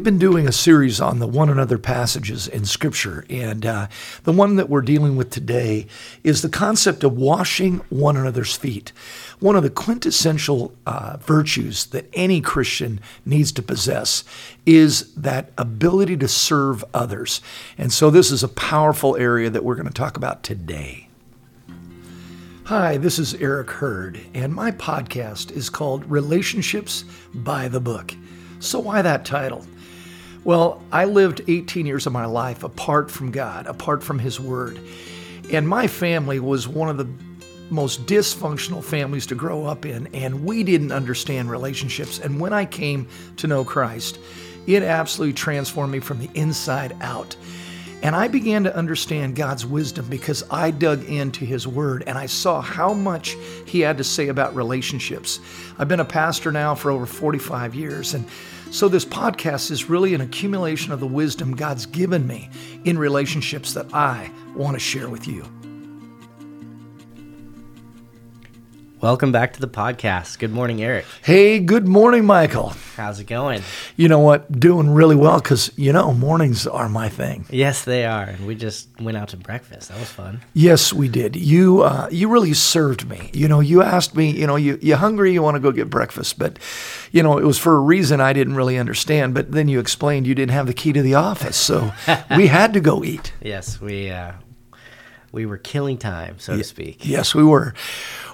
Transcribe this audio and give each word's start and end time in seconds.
we've 0.00 0.04
been 0.06 0.18
doing 0.18 0.48
a 0.48 0.52
series 0.52 0.98
on 0.98 1.18
the 1.18 1.26
one 1.26 1.50
another 1.50 1.76
passages 1.76 2.48
in 2.48 2.64
Scripture, 2.64 3.26
and 3.28 3.66
uh, 3.66 3.86
the 4.24 4.32
one 4.32 4.56
that 4.56 4.70
we're 4.70 4.80
dealing 4.80 5.14
with 5.14 5.28
today 5.28 5.86
is 6.24 6.40
the 6.40 6.48
concept 6.48 7.04
of 7.04 7.18
washing 7.18 7.82
one 7.90 8.16
another's 8.16 8.56
feet. 8.56 8.92
One 9.40 9.56
of 9.56 9.62
the 9.62 9.68
quintessential 9.68 10.72
uh, 10.86 11.18
virtues 11.20 11.84
that 11.88 12.06
any 12.14 12.40
Christian 12.40 12.98
needs 13.26 13.52
to 13.52 13.62
possess 13.62 14.24
is 14.64 15.12
that 15.16 15.52
ability 15.58 16.16
to 16.16 16.28
serve 16.28 16.82
others. 16.94 17.42
And 17.76 17.92
so, 17.92 18.08
this 18.08 18.30
is 18.30 18.42
a 18.42 18.48
powerful 18.48 19.18
area 19.18 19.50
that 19.50 19.64
we're 19.64 19.74
going 19.74 19.86
to 19.86 19.92
talk 19.92 20.16
about 20.16 20.42
today. 20.42 21.08
Hi, 22.64 22.96
this 22.96 23.18
is 23.18 23.34
Eric 23.34 23.70
Hurd, 23.70 24.18
and 24.32 24.54
my 24.54 24.70
podcast 24.70 25.50
is 25.50 25.68
called 25.68 26.10
Relationships 26.10 27.04
by 27.34 27.68
the 27.68 27.80
Book. 27.80 28.14
So, 28.60 28.78
why 28.78 29.02
that 29.02 29.26
title? 29.26 29.66
Well, 30.42 30.82
I 30.90 31.04
lived 31.04 31.42
18 31.48 31.84
years 31.84 32.06
of 32.06 32.12
my 32.12 32.24
life 32.24 32.62
apart 32.62 33.10
from 33.10 33.30
God, 33.30 33.66
apart 33.66 34.02
from 34.02 34.18
His 34.18 34.40
Word. 34.40 34.80
And 35.52 35.68
my 35.68 35.86
family 35.86 36.40
was 36.40 36.66
one 36.66 36.88
of 36.88 36.96
the 36.96 37.08
most 37.68 38.06
dysfunctional 38.06 38.82
families 38.82 39.26
to 39.26 39.34
grow 39.34 39.64
up 39.66 39.84
in, 39.84 40.08
and 40.14 40.44
we 40.44 40.62
didn't 40.62 40.92
understand 40.92 41.50
relationships. 41.50 42.18
And 42.18 42.40
when 42.40 42.52
I 42.52 42.64
came 42.64 43.06
to 43.36 43.46
know 43.46 43.64
Christ, 43.64 44.18
it 44.66 44.82
absolutely 44.82 45.34
transformed 45.34 45.92
me 45.92 46.00
from 46.00 46.18
the 46.18 46.30
inside 46.34 46.96
out. 47.00 47.36
And 48.02 48.16
I 48.16 48.28
began 48.28 48.64
to 48.64 48.74
understand 48.74 49.36
God's 49.36 49.66
wisdom 49.66 50.06
because 50.08 50.42
I 50.50 50.70
dug 50.70 51.04
into 51.04 51.44
His 51.44 51.66
Word 51.66 52.04
and 52.06 52.16
I 52.16 52.26
saw 52.26 52.60
how 52.60 52.94
much 52.94 53.36
He 53.66 53.80
had 53.80 53.98
to 53.98 54.04
say 54.04 54.28
about 54.28 54.54
relationships. 54.54 55.38
I've 55.78 55.88
been 55.88 56.00
a 56.00 56.04
pastor 56.04 56.50
now 56.50 56.74
for 56.74 56.90
over 56.90 57.04
45 57.04 57.74
years, 57.74 58.14
and 58.14 58.24
so 58.70 58.88
this 58.88 59.04
podcast 59.04 59.70
is 59.70 59.90
really 59.90 60.14
an 60.14 60.20
accumulation 60.20 60.92
of 60.92 61.00
the 61.00 61.06
wisdom 61.06 61.56
God's 61.56 61.86
given 61.86 62.26
me 62.26 62.48
in 62.84 62.96
relationships 62.96 63.74
that 63.74 63.92
I 63.92 64.30
want 64.54 64.74
to 64.76 64.80
share 64.80 65.08
with 65.08 65.26
you. 65.28 65.44
Welcome 69.00 69.32
back 69.32 69.54
to 69.54 69.60
the 69.60 69.66
podcast. 69.68 70.38
Good 70.38 70.52
morning, 70.52 70.82
Eric. 70.82 71.06
Hey, 71.24 71.58
good 71.58 71.88
morning, 71.88 72.26
Michael. 72.26 72.74
How's 72.96 73.18
it 73.18 73.26
going? 73.26 73.62
You 73.96 74.08
know 74.08 74.18
what? 74.18 74.52
Doing 74.60 74.90
really 74.90 75.16
well 75.16 75.40
because, 75.40 75.72
you 75.76 75.90
know, 75.90 76.12
mornings 76.12 76.66
are 76.66 76.86
my 76.86 77.08
thing. 77.08 77.46
Yes, 77.48 77.82
they 77.86 78.04
are. 78.04 78.24
And 78.24 78.46
We 78.46 78.54
just 78.54 78.88
went 79.00 79.16
out 79.16 79.28
to 79.28 79.38
breakfast. 79.38 79.88
That 79.88 79.98
was 79.98 80.10
fun. 80.10 80.42
Yes, 80.52 80.92
we 80.92 81.08
did. 81.08 81.34
You 81.34 81.80
uh, 81.80 82.08
you 82.10 82.28
really 82.28 82.52
served 82.52 83.08
me. 83.08 83.30
You 83.32 83.48
know, 83.48 83.60
you 83.60 83.80
asked 83.82 84.14
me, 84.14 84.32
you 84.32 84.46
know, 84.46 84.56
you, 84.56 84.78
you 84.82 84.96
hungry, 84.96 85.32
you 85.32 85.42
want 85.42 85.54
to 85.54 85.60
go 85.60 85.72
get 85.72 85.88
breakfast. 85.88 86.38
But, 86.38 86.58
you 87.10 87.22
know, 87.22 87.38
it 87.38 87.44
was 87.44 87.56
for 87.56 87.76
a 87.76 87.80
reason 87.80 88.20
I 88.20 88.34
didn't 88.34 88.54
really 88.54 88.76
understand. 88.76 89.32
But 89.32 89.52
then 89.52 89.66
you 89.66 89.80
explained 89.80 90.26
you 90.26 90.34
didn't 90.34 90.52
have 90.52 90.66
the 90.66 90.74
key 90.74 90.92
to 90.92 91.00
the 91.00 91.14
office. 91.14 91.56
So 91.56 91.90
we 92.36 92.48
had 92.48 92.74
to 92.74 92.80
go 92.80 93.02
eat. 93.02 93.32
Yes, 93.40 93.80
we, 93.80 94.10
uh, 94.10 94.32
we 95.32 95.46
were 95.46 95.58
killing 95.58 95.96
time, 95.96 96.38
so 96.38 96.56
to 96.56 96.64
speak. 96.64 97.06
Yes, 97.06 97.34
we 97.34 97.44
were. 97.44 97.72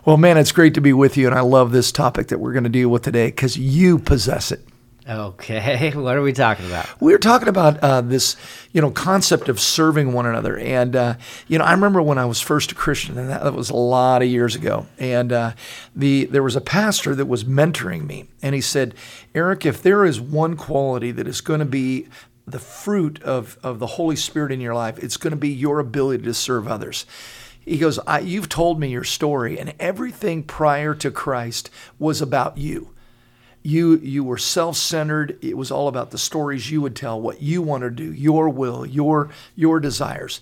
Well, 0.07 0.19
man, 0.19 0.39
it's 0.39 0.53
great 0.53 0.75
to 0.75 0.81
be 0.81 0.93
with 0.93 1.17
you, 1.17 1.27
and 1.27 1.35
I 1.35 1.41
love 1.41 1.73
this 1.73 1.91
topic 1.91 2.29
that 2.29 2.39
we're 2.39 2.53
going 2.53 2.63
to 2.63 2.71
deal 2.71 2.89
with 2.89 3.03
today 3.03 3.27
because 3.27 3.59
you 3.59 3.99
possess 3.99 4.53
it. 4.53 4.61
Okay, 5.09 5.91
what 5.97 6.17
are 6.17 6.23
we 6.23 6.33
talking 6.33 6.65
about? 6.65 6.89
We're 7.01 7.19
talking 7.19 7.49
about 7.49 7.79
uh, 7.81 8.03
this, 8.03 8.37
you 8.71 8.81
know, 8.81 8.93
concept 8.93 9.49
of 9.49 9.59
serving 9.59 10.13
one 10.13 10.25
another, 10.25 10.57
and 10.59 10.95
uh, 10.95 11.15
you 11.49 11.59
know, 11.59 11.65
I 11.65 11.73
remember 11.73 12.01
when 12.01 12.19
I 12.19 12.25
was 12.25 12.41
first 12.41 12.71
a 12.71 12.77
Christian, 12.77 13.19
and 13.19 13.29
that, 13.31 13.43
that 13.43 13.55
was 13.55 13.69
a 13.69 13.75
lot 13.75 14.23
of 14.23 14.29
years 14.29 14.55
ago. 14.55 14.87
And 14.97 15.33
uh, 15.33 15.53
the 15.97 16.27
there 16.27 16.45
was 16.45 16.55
a 16.55 16.61
pastor 16.61 17.17
that 17.17 17.27
was 17.27 17.43
mentoring 17.43 18.07
me, 18.07 18.29
and 18.41 18.55
he 18.55 18.61
said, 18.61 18.95
"Eric, 19.35 19.67
if 19.67 19.83
there 19.83 20.05
is 20.05 20.21
one 20.21 20.57
quality 20.57 21.11
that 21.11 21.27
is 21.27 21.41
going 21.41 21.59
to 21.59 21.67
be 21.67 22.07
the 22.47 22.61
fruit 22.61 23.21
of 23.25 23.59
of 23.61 23.81
the 23.81 23.89
Holy 23.89 24.15
Spirit 24.15 24.53
in 24.53 24.61
your 24.61 24.75
life, 24.75 25.03
it's 25.03 25.17
going 25.17 25.33
to 25.33 25.37
be 25.37 25.51
your 25.51 25.81
ability 25.81 26.23
to 26.23 26.33
serve 26.35 26.69
others." 26.69 27.07
He 27.67 27.79
goes, 27.79 27.99
You've 28.23 28.49
told 28.49 28.79
me 28.79 28.89
your 28.89 29.05
story, 29.05 29.59
and 29.59 29.75
everything 29.81 30.45
prior 30.45 30.95
to 30.95 31.11
Christ 31.11 31.69
was 31.99 32.23
about 32.23 32.57
you. 32.57 32.91
You, 33.63 33.99
you 33.99 34.23
were 34.23 34.39
self 34.39 34.77
centered. 34.77 35.37
It 35.43 35.57
was 35.57 35.73
all 35.73 35.89
about 35.89 36.13
the 36.13 36.19
stories 36.19 36.71
you 36.71 36.81
would 36.81 36.95
tell, 36.95 37.21
what 37.21 37.43
you 37.43 37.61
want 37.61 37.83
to 37.83 37.91
do, 37.91 38.13
your 38.13 38.49
will, 38.49 38.87
your, 38.87 39.31
your 39.57 39.81
desires. 39.81 40.41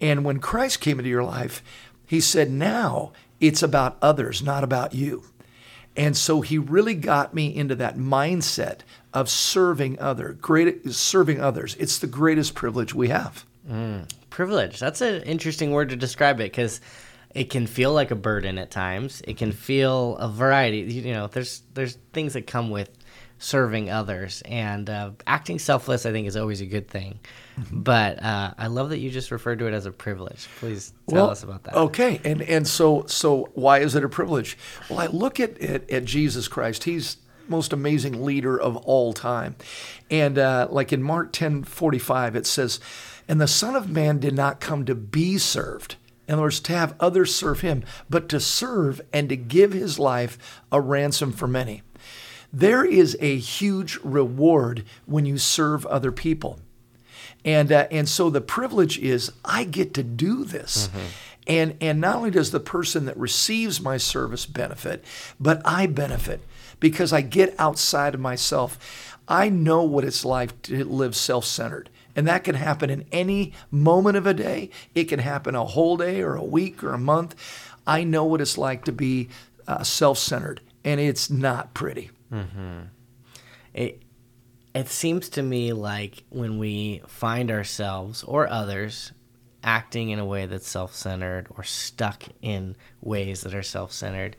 And 0.00 0.24
when 0.24 0.38
Christ 0.38 0.80
came 0.80 1.00
into 1.00 1.10
your 1.10 1.24
life, 1.24 1.64
he 2.06 2.20
said, 2.20 2.48
Now 2.48 3.12
it's 3.40 3.64
about 3.64 3.98
others, 4.00 4.40
not 4.40 4.62
about 4.62 4.94
you. 4.94 5.24
And 5.96 6.16
so 6.16 6.40
he 6.40 6.56
really 6.56 6.94
got 6.94 7.34
me 7.34 7.54
into 7.54 7.74
that 7.74 7.98
mindset 7.98 8.78
of 9.12 9.28
serving 9.28 9.98
other, 9.98 10.32
great 10.32 10.90
serving 10.92 11.40
others. 11.40 11.74
It's 11.74 11.98
the 11.98 12.06
greatest 12.06 12.54
privilege 12.54 12.94
we 12.94 13.08
have. 13.08 13.44
Mm 13.68 14.06
privilege. 14.32 14.80
That's 14.80 15.02
an 15.02 15.22
interesting 15.22 15.72
word 15.72 15.90
to 15.90 15.96
describe 15.96 16.40
it 16.40 16.44
because 16.44 16.80
it 17.34 17.50
can 17.50 17.66
feel 17.66 17.92
like 17.92 18.10
a 18.10 18.16
burden 18.16 18.58
at 18.58 18.70
times. 18.70 19.22
It 19.28 19.36
can 19.36 19.52
feel 19.52 20.16
a 20.16 20.28
variety. 20.28 20.80
You 20.80 21.12
know, 21.12 21.26
there's 21.28 21.62
there's 21.74 21.98
things 22.12 22.32
that 22.32 22.46
come 22.46 22.70
with 22.70 22.90
serving 23.38 23.90
others 23.90 24.42
and 24.46 24.88
uh, 24.88 25.10
acting 25.26 25.58
selfless. 25.58 26.06
I 26.06 26.12
think 26.12 26.26
is 26.26 26.36
always 26.36 26.62
a 26.62 26.66
good 26.66 26.88
thing. 26.88 27.20
Mm-hmm. 27.58 27.82
But 27.82 28.22
uh, 28.22 28.54
I 28.56 28.68
love 28.68 28.88
that 28.90 28.98
you 28.98 29.10
just 29.10 29.30
referred 29.30 29.58
to 29.58 29.66
it 29.66 29.74
as 29.74 29.84
a 29.84 29.92
privilege. 29.92 30.48
Please 30.58 30.94
tell 31.08 31.24
well, 31.24 31.30
us 31.30 31.42
about 31.42 31.64
that. 31.64 31.74
Okay, 31.74 32.20
and 32.24 32.40
and 32.42 32.66
so 32.66 33.04
so 33.06 33.50
why 33.52 33.80
is 33.80 33.94
it 33.94 34.02
a 34.02 34.08
privilege? 34.08 34.56
Well, 34.88 34.98
I 34.98 35.06
look 35.06 35.40
at 35.40 35.60
at, 35.60 35.90
at 35.90 36.04
Jesus 36.06 36.48
Christ. 36.48 36.84
He's 36.84 37.18
most 37.48 37.72
amazing 37.72 38.24
leader 38.24 38.60
of 38.60 38.76
all 38.78 39.12
time, 39.12 39.56
and 40.10 40.38
uh, 40.38 40.68
like 40.70 40.92
in 40.92 41.02
Mark 41.02 41.32
ten 41.32 41.64
forty 41.64 41.98
five, 41.98 42.36
it 42.36 42.46
says 42.46 42.80
and 43.28 43.40
the 43.40 43.46
Son 43.46 43.76
of 43.76 43.88
Man 43.88 44.18
did 44.18 44.34
not 44.34 44.60
come 44.60 44.84
to 44.84 44.94
be 44.94 45.38
served. 45.38 45.96
In 46.28 46.34
other 46.34 46.42
words, 46.42 46.60
to 46.60 46.72
have 46.72 46.94
others 47.00 47.34
serve 47.34 47.60
him, 47.60 47.84
but 48.08 48.28
to 48.28 48.40
serve 48.40 49.00
and 49.12 49.28
to 49.28 49.36
give 49.36 49.72
his 49.72 49.98
life 49.98 50.60
a 50.70 50.80
ransom 50.80 51.32
for 51.32 51.46
many. 51.46 51.82
There 52.52 52.84
is 52.84 53.16
a 53.20 53.38
huge 53.38 53.98
reward 54.02 54.84
when 55.06 55.26
you 55.26 55.38
serve 55.38 55.84
other 55.86 56.12
people. 56.12 56.60
And, 57.44 57.72
uh, 57.72 57.88
and 57.90 58.08
so 58.08 58.30
the 58.30 58.40
privilege 58.40 58.98
is 58.98 59.32
I 59.44 59.64
get 59.64 59.94
to 59.94 60.02
do 60.02 60.44
this. 60.44 60.88
Mm-hmm. 60.88 61.06
And, 61.48 61.76
and 61.80 62.00
not 62.00 62.16
only 62.16 62.30
does 62.30 62.52
the 62.52 62.60
person 62.60 63.06
that 63.06 63.16
receives 63.16 63.80
my 63.80 63.96
service 63.96 64.46
benefit, 64.46 65.04
but 65.40 65.60
I 65.64 65.86
benefit 65.86 66.40
because 66.80 67.12
I 67.12 67.20
get 67.20 67.54
outside 67.58 68.14
of 68.14 68.20
myself. 68.20 69.18
I 69.28 69.48
know 69.48 69.82
what 69.82 70.04
it's 70.04 70.24
like 70.24 70.60
to 70.62 70.84
live 70.84 71.16
self 71.16 71.44
centered. 71.44 71.90
And 72.14 72.26
that 72.28 72.44
can 72.44 72.54
happen 72.54 72.90
in 72.90 73.06
any 73.10 73.52
moment 73.70 74.16
of 74.16 74.26
a 74.26 74.34
day. 74.34 74.70
It 74.94 75.04
can 75.04 75.18
happen 75.18 75.54
a 75.54 75.64
whole 75.64 75.96
day 75.96 76.20
or 76.20 76.34
a 76.34 76.44
week 76.44 76.84
or 76.84 76.92
a 76.92 76.98
month. 76.98 77.34
I 77.86 78.04
know 78.04 78.24
what 78.24 78.40
it's 78.40 78.58
like 78.58 78.84
to 78.84 78.92
be 78.92 79.28
uh, 79.66 79.82
self 79.82 80.18
centered, 80.18 80.60
and 80.84 81.00
it's 81.00 81.30
not 81.30 81.74
pretty. 81.74 82.10
Mm-hmm. 82.32 82.80
It, 83.74 84.02
it 84.74 84.88
seems 84.88 85.28
to 85.30 85.42
me 85.42 85.72
like 85.72 86.24
when 86.30 86.58
we 86.58 87.02
find 87.06 87.50
ourselves 87.50 88.22
or 88.24 88.48
others 88.48 89.12
acting 89.64 90.10
in 90.10 90.18
a 90.18 90.24
way 90.24 90.46
that's 90.46 90.68
self 90.68 90.94
centered 90.94 91.46
or 91.50 91.62
stuck 91.62 92.24
in 92.40 92.76
ways 93.00 93.42
that 93.42 93.54
are 93.54 93.62
self 93.62 93.92
centered, 93.92 94.36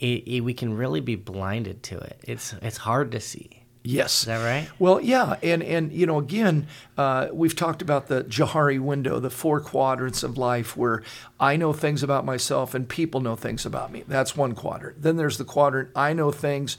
we 0.00 0.54
can 0.54 0.76
really 0.76 1.00
be 1.00 1.16
blinded 1.16 1.82
to 1.84 1.98
it. 1.98 2.20
It's, 2.24 2.54
it's 2.62 2.78
hard 2.78 3.12
to 3.12 3.20
see. 3.20 3.58
Yes. 3.84 4.20
Is 4.20 4.24
that 4.26 4.44
right? 4.44 4.68
Well, 4.78 5.00
yeah, 5.00 5.36
and 5.42 5.62
and 5.62 5.92
you 5.92 6.04
know, 6.04 6.18
again, 6.18 6.66
uh, 6.98 7.28
we've 7.32 7.56
talked 7.56 7.80
about 7.80 8.08
the 8.08 8.24
Johari 8.24 8.78
window, 8.78 9.18
the 9.18 9.30
four 9.30 9.60
quadrants 9.60 10.22
of 10.22 10.36
life, 10.36 10.76
where 10.76 11.02
I 11.40 11.56
know 11.56 11.72
things 11.72 12.02
about 12.02 12.26
myself 12.26 12.74
and 12.74 12.86
people 12.86 13.20
know 13.20 13.34
things 13.34 13.64
about 13.64 13.90
me. 13.90 14.04
That's 14.06 14.36
one 14.36 14.54
quadrant. 14.54 15.02
Then 15.02 15.16
there's 15.16 15.38
the 15.38 15.44
quadrant 15.44 15.88
I 15.96 16.12
know 16.12 16.30
things, 16.30 16.76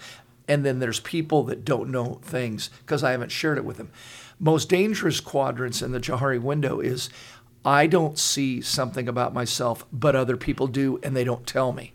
and 0.47 0.63
then 0.63 0.77
there's 0.77 0.99
people 0.99 1.43
that 1.45 1.65
don't 1.65 1.89
know 1.89 2.19
things 2.21 2.69
because 2.81 3.03
I 3.03 3.11
haven't 3.11 3.31
shared 3.31 3.57
it 3.57 3.65
with 3.65 3.77
them. 3.77 3.91
Most 4.39 4.69
dangerous 4.69 5.19
quadrants 5.19 5.81
in 5.81 5.91
the 5.91 5.99
Johari 5.99 6.39
window 6.39 6.79
is 6.79 7.09
I 7.65 7.87
don't 7.87 8.19
see 8.19 8.61
something 8.61 9.07
about 9.07 9.33
myself, 9.33 9.85
but 9.91 10.15
other 10.15 10.37
people 10.37 10.67
do, 10.67 10.99
and 11.01 11.15
they 11.15 11.23
don't 11.23 11.47
tell 11.47 11.71
me. 11.71 11.93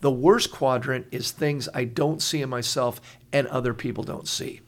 The 0.00 0.10
worst 0.10 0.50
quadrant 0.50 1.06
is 1.10 1.30
things 1.30 1.68
I 1.74 1.84
don't 1.84 2.22
see 2.22 2.42
in 2.42 2.48
myself 2.48 3.00
and 3.32 3.46
other 3.48 3.74
people 3.74 4.04
don't 4.04 4.28
see. 4.28 4.60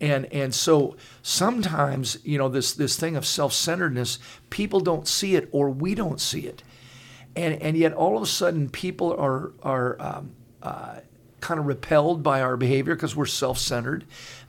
And 0.00 0.26
and 0.26 0.54
so 0.54 0.96
sometimes, 1.22 2.18
you 2.22 2.38
know, 2.38 2.48
this 2.48 2.74
this 2.74 2.96
thing 2.96 3.16
of 3.16 3.26
self-centeredness, 3.26 4.18
people 4.50 4.80
don't 4.80 5.08
see 5.08 5.36
it 5.36 5.48
or 5.52 5.70
we 5.70 5.94
don't 5.94 6.20
see 6.20 6.40
it. 6.40 6.62
And 7.34 7.60
and 7.62 7.76
yet 7.76 7.92
all 7.92 8.16
of 8.16 8.22
a 8.22 8.26
sudden 8.26 8.68
people 8.68 9.14
are 9.14 9.52
are 9.62 9.96
um, 10.00 10.30
uh, 10.62 11.00
kind 11.40 11.58
of 11.58 11.66
repelled 11.66 12.22
by 12.22 12.42
our 12.42 12.56
behavior 12.56 12.94
because 12.94 13.16
we're 13.16 13.26
self-centered. 13.26 14.04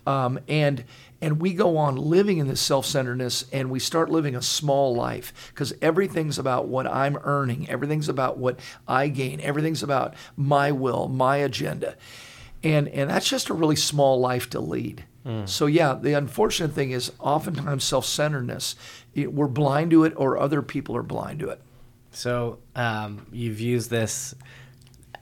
Um, 0.05 0.39
and 0.47 0.83
and 1.21 1.41
we 1.41 1.53
go 1.53 1.77
on 1.77 1.95
living 1.95 2.37
in 2.37 2.47
this 2.47 2.61
self-centeredness 2.61 3.45
and 3.51 3.69
we 3.71 3.79
start 3.79 4.09
living 4.09 4.35
a 4.35 4.41
small 4.41 4.95
life 4.95 5.33
because 5.49 5.73
everything's 5.81 6.37
about 6.37 6.67
what 6.67 6.85
i'm 6.87 7.17
earning 7.23 7.67
everything's 7.69 8.07
about 8.09 8.37
what 8.37 8.59
i 8.87 9.07
gain 9.07 9.39
everything's 9.41 9.81
about 9.83 10.13
my 10.35 10.71
will 10.71 11.07
my 11.07 11.37
agenda 11.37 11.95
and 12.63 12.87
and 12.89 13.09
that's 13.09 13.29
just 13.29 13.49
a 13.49 13.53
really 13.53 13.75
small 13.75 14.19
life 14.19 14.49
to 14.49 14.59
lead 14.59 15.05
So 15.45 15.65
yeah, 15.65 15.93
the 15.93 16.13
unfortunate 16.13 16.71
thing 16.71 16.91
is 16.91 17.11
oftentimes 17.19 17.83
self-centeredness. 17.83 18.75
it- 19.13 19.33
We're 19.33 19.49
blind 19.49 19.91
to 19.91 20.05
it, 20.05 20.13
or 20.15 20.37
other 20.37 20.61
people 20.61 20.95
are 20.95 21.03
blind 21.03 21.39
to 21.41 21.49
it. 21.49 21.59
So 22.11 22.59
um, 22.77 23.25
you've 23.33 23.59
used 23.59 23.89
this 23.89 24.33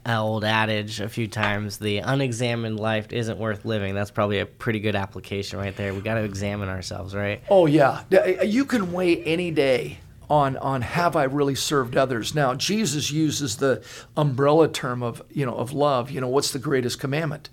Uh, 0.08 0.22
old 0.22 0.44
adage 0.44 1.00
a 1.00 1.10
few 1.10 1.28
times: 1.28 1.78
the 1.78 1.98
unexamined 1.98 2.80
life 2.80 3.12
isn't 3.12 3.40
worth 3.40 3.66
living. 3.66 3.96
That's 3.96 4.12
probably 4.12 4.40
a 4.40 4.46
pretty 4.46 4.80
good 4.80 4.96
application 4.96 5.58
right 5.58 5.76
there. 5.76 5.94
We 5.94 6.02
got 6.02 6.16
to 6.16 6.24
examine 6.24 6.70
ourselves, 6.70 7.16
right? 7.16 7.42
Oh 7.50 7.66
yeah, 7.66 8.04
you 8.44 8.66
can 8.66 8.92
weigh 8.92 9.24
any 9.24 9.50
day 9.50 9.98
on 10.30 10.58
on 10.58 10.82
have 10.82 11.16
I 11.16 11.24
really 11.24 11.56
served 11.56 11.98
others. 11.98 12.36
Now 12.36 12.54
Jesus 12.54 13.12
uses 13.12 13.58
the 13.58 13.84
umbrella 14.16 14.68
term 14.68 15.02
of 15.02 15.22
you 15.32 15.46
know 15.46 15.56
of 15.56 15.74
love. 15.74 16.12
You 16.12 16.22
know 16.22 16.28
what's 16.28 16.52
the 16.52 16.60
greatest 16.60 17.00
commandment? 17.00 17.50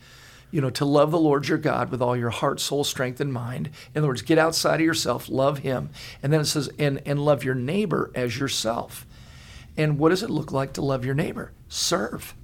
You 0.51 0.61
know 0.61 0.71
to 0.71 0.85
love 0.85 1.11
the 1.11 1.19
Lord 1.19 1.49
your 1.49 1.57
God 1.59 1.91
with 1.91 2.03
all 2.03 2.17
your 2.17 2.31
heart, 2.31 2.61
soul, 2.61 2.85
strength, 2.85 3.21
and 3.21 3.33
mind. 3.33 3.71
In 3.95 4.01
other 4.01 4.09
words, 4.09 4.23
get 4.23 4.39
outside 4.39 4.81
of 4.81 4.87
yourself, 4.87 5.29
love 5.29 5.59
Him, 5.59 5.91
and 6.23 6.33
then 6.33 6.41
it 6.41 6.47
says 6.47 6.69
and 6.79 7.01
and 7.07 7.25
love 7.25 7.45
your 7.45 7.55
neighbor 7.55 8.11
as 8.15 8.39
yourself. 8.39 9.07
And 9.77 9.99
what 9.99 10.11
does 10.11 10.23
it 10.23 10.29
look 10.29 10.53
like 10.53 10.75
to 10.75 10.83
love 10.83 11.07
your 11.07 11.15
neighbor? 11.15 11.53
Serve 11.69 12.35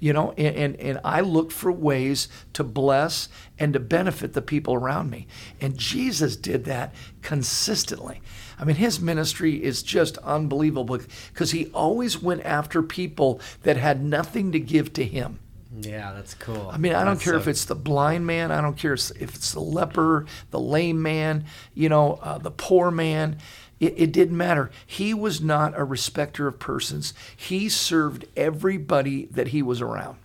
you 0.00 0.12
know 0.12 0.32
and, 0.38 0.54
and 0.56 0.76
and 0.76 1.00
i 1.04 1.20
look 1.20 1.50
for 1.50 1.72
ways 1.72 2.28
to 2.52 2.62
bless 2.62 3.28
and 3.58 3.72
to 3.72 3.80
benefit 3.80 4.32
the 4.32 4.42
people 4.42 4.74
around 4.74 5.10
me 5.10 5.26
and 5.60 5.76
jesus 5.76 6.36
did 6.36 6.64
that 6.64 6.94
consistently 7.22 8.20
i 8.58 8.64
mean 8.64 8.76
his 8.76 9.00
ministry 9.00 9.62
is 9.62 9.82
just 9.82 10.18
unbelievable 10.18 10.98
because 11.32 11.50
he 11.52 11.66
always 11.68 12.22
went 12.22 12.42
after 12.44 12.82
people 12.82 13.40
that 13.62 13.76
had 13.76 14.02
nothing 14.02 14.52
to 14.52 14.60
give 14.60 14.92
to 14.92 15.04
him 15.04 15.38
Yeah, 15.80 16.12
that's 16.14 16.34
cool. 16.34 16.70
I 16.72 16.78
mean, 16.78 16.94
I 16.94 17.04
don't 17.04 17.14
That's 17.14 17.24
care 17.24 17.34
so- 17.34 17.40
if 17.40 17.46
it's 17.48 17.66
the 17.66 17.74
blind 17.76 18.24
man. 18.26 18.50
I 18.50 18.60
don't 18.62 18.76
care 18.76 18.94
if 18.94 19.10
it's 19.34 19.52
the 19.52 19.60
leper, 19.60 20.24
the 20.50 20.58
lame 20.58 21.00
man, 21.02 21.44
you 21.74 21.88
know, 21.90 22.18
uh, 22.22 22.38
the 22.38 22.50
poor 22.50 22.90
man. 22.90 23.36
It, 23.80 23.94
it 23.96 24.12
didn't 24.12 24.36
matter. 24.36 24.70
He 24.86 25.14
was 25.14 25.40
not 25.40 25.78
a 25.78 25.84
respecter 25.84 26.46
of 26.46 26.58
persons. 26.58 27.14
He 27.36 27.68
served 27.68 28.26
everybody 28.36 29.26
that 29.26 29.48
he 29.48 29.62
was 29.62 29.80
around. 29.80 30.18